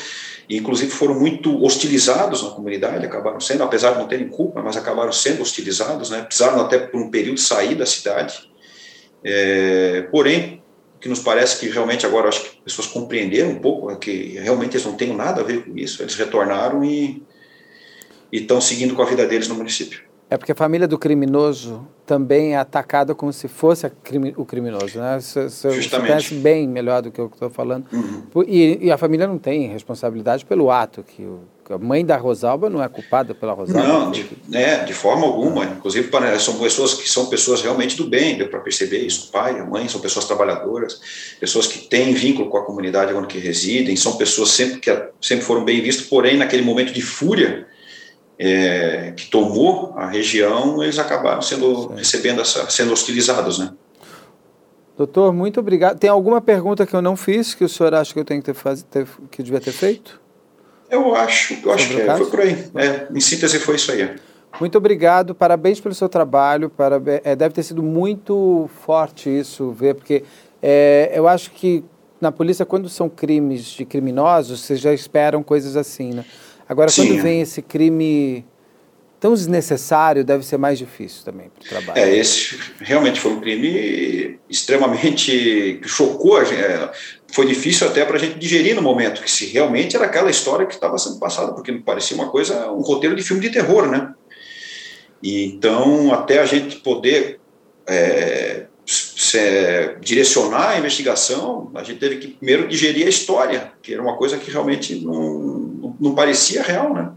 [0.49, 5.13] inclusive foram muito hostilizados na comunidade, acabaram sendo, apesar de não terem culpa, mas acabaram
[5.13, 8.51] sendo hostilizados, né, precisaram até por um período sair da cidade.
[9.25, 10.63] É, porém,
[11.01, 14.39] que nos parece que realmente agora acho que as pessoas compreenderam um pouco é que
[14.39, 17.23] realmente eles não têm nada a ver com isso, eles retornaram e
[18.31, 20.12] estão seguindo com a vida deles no município.
[20.33, 24.99] É porque a família do criminoso também é atacada como se fosse crime, o criminoso,
[24.99, 25.21] né?
[25.21, 27.85] Você, você conhece bem melhor do que eu estou falando.
[27.93, 28.43] Uhum.
[28.49, 32.71] E, e, a família não tem responsabilidade pelo ato que o, a mãe da Rosalba
[32.71, 33.87] não é culpada pela Rosalba?
[33.87, 35.67] Não, de, né, de forma alguma.
[35.67, 36.09] Inclusive,
[36.39, 39.29] são pessoas que são pessoas realmente do bem, deu para perceber isso.
[39.29, 40.99] O pai, a mãe são pessoas trabalhadoras,
[41.39, 45.45] pessoas que têm vínculo com a comunidade onde que residem, são pessoas sempre que sempre
[45.45, 47.67] foram bem vistas, porém, naquele momento de fúria
[48.39, 53.73] é, que tomou a região, eles acabaram sendo, recebendo essa, sendo hostilizados, né?
[54.97, 55.99] Doutor, muito obrigado.
[55.99, 58.47] Tem alguma pergunta que eu não fiz que o senhor acha que eu tenho que
[58.47, 58.85] ter, faz,
[59.31, 60.21] que devia ter feito?
[60.91, 62.71] Eu acho, eu acho que é, foi por aí.
[62.75, 64.15] É, em síntese foi isso aí.
[64.61, 66.69] Muito obrigado, parabéns pelo seu trabalho.
[66.69, 70.23] Parabéns, é, deve ter sido muito forte isso, ver, porque
[70.63, 71.83] é, eu acho que
[72.21, 76.25] na polícia, quando são crimes de criminosos, vocês já esperam coisas assim, né?
[76.73, 77.09] Agora, Sim.
[77.09, 78.45] quando vem esse crime
[79.21, 81.99] tão desnecessário, deve ser mais difícil também para o trabalho.
[81.99, 86.61] É, esse realmente foi um crime extremamente que chocou a gente.
[86.61, 86.91] É,
[87.33, 90.67] foi difícil até para a gente digerir no momento, que se realmente era aquela história
[90.67, 94.13] que estava sendo passada, porque parecia uma coisa, um roteiro de filme de terror, né?
[95.23, 97.39] E, então, até a gente poder
[97.87, 104.03] é, se, direcionar a investigação, a gente teve que primeiro digerir a história, que era
[104.03, 107.13] uma coisa que realmente não, não parecia real, né?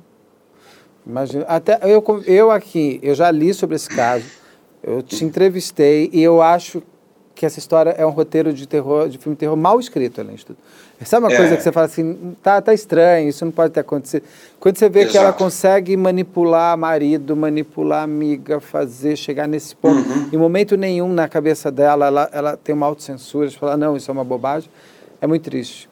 [1.05, 4.25] Imagina, até eu, eu aqui, eu já li sobre esse caso,
[4.83, 6.81] eu te entrevistei e eu acho
[7.35, 10.35] que essa história é um roteiro de terror, de filme de terror mal escrito, além
[10.35, 10.57] de tudo.
[11.03, 11.35] Sabe uma é.
[11.35, 14.23] coisa que você fala assim, tá, tá estranho, isso não pode ter acontecido.
[14.59, 15.11] Quando você vê Exato.
[15.11, 20.29] que ela consegue manipular marido, manipular amiga, fazer, chegar nesse ponto, uhum.
[20.31, 24.09] em momento nenhum na cabeça dela, ela, ela tem uma autocensura, de falar, não, isso
[24.09, 24.69] é uma bobagem,
[25.19, 25.89] é muito triste.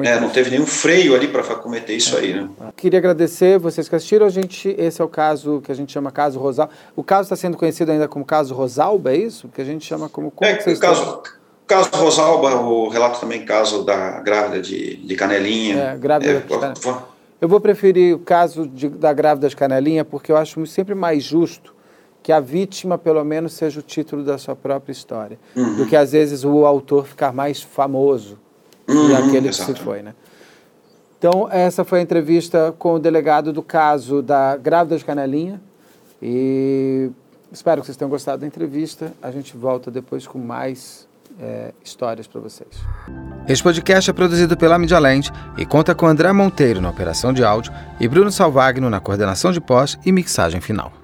[0.00, 2.20] É, não teve nenhum freio ali para cometer isso é.
[2.20, 2.48] aí, né?
[2.74, 4.24] Queria agradecer vocês que assistiram.
[4.24, 6.72] A gente, esse é o caso que a gente chama caso Rosalba.
[6.96, 9.48] O caso está sendo conhecido ainda como caso Rosalba, é isso?
[9.48, 10.30] Que a gente chama como.
[10.30, 11.22] como é, o caso,
[11.66, 15.78] caso Rosalba, o relato também caso da grávida de, de Canelinha.
[15.78, 17.12] É, grávida é, de Canelinha.
[17.38, 21.22] Eu vou preferir o caso de, da grávida de Canelinha porque eu acho sempre mais
[21.22, 21.74] justo
[22.22, 25.74] que a vítima, pelo menos, seja o título da sua própria história, uhum.
[25.74, 28.38] do que às vezes o autor ficar mais famoso
[28.88, 30.14] uhum, e aquele que se foi, né?
[31.18, 35.60] Então, essa foi a entrevista com o delegado do caso da grávida de Canelinha.
[36.20, 37.10] E
[37.52, 39.12] espero que vocês tenham gostado da entrevista.
[39.22, 41.06] A gente volta depois com mais
[41.40, 42.68] é, histórias para vocês.
[43.48, 47.72] Este podcast é produzido pela Land e conta com André Monteiro na operação de áudio
[48.00, 51.01] e Bruno Salvagno na coordenação de pós e mixagem final.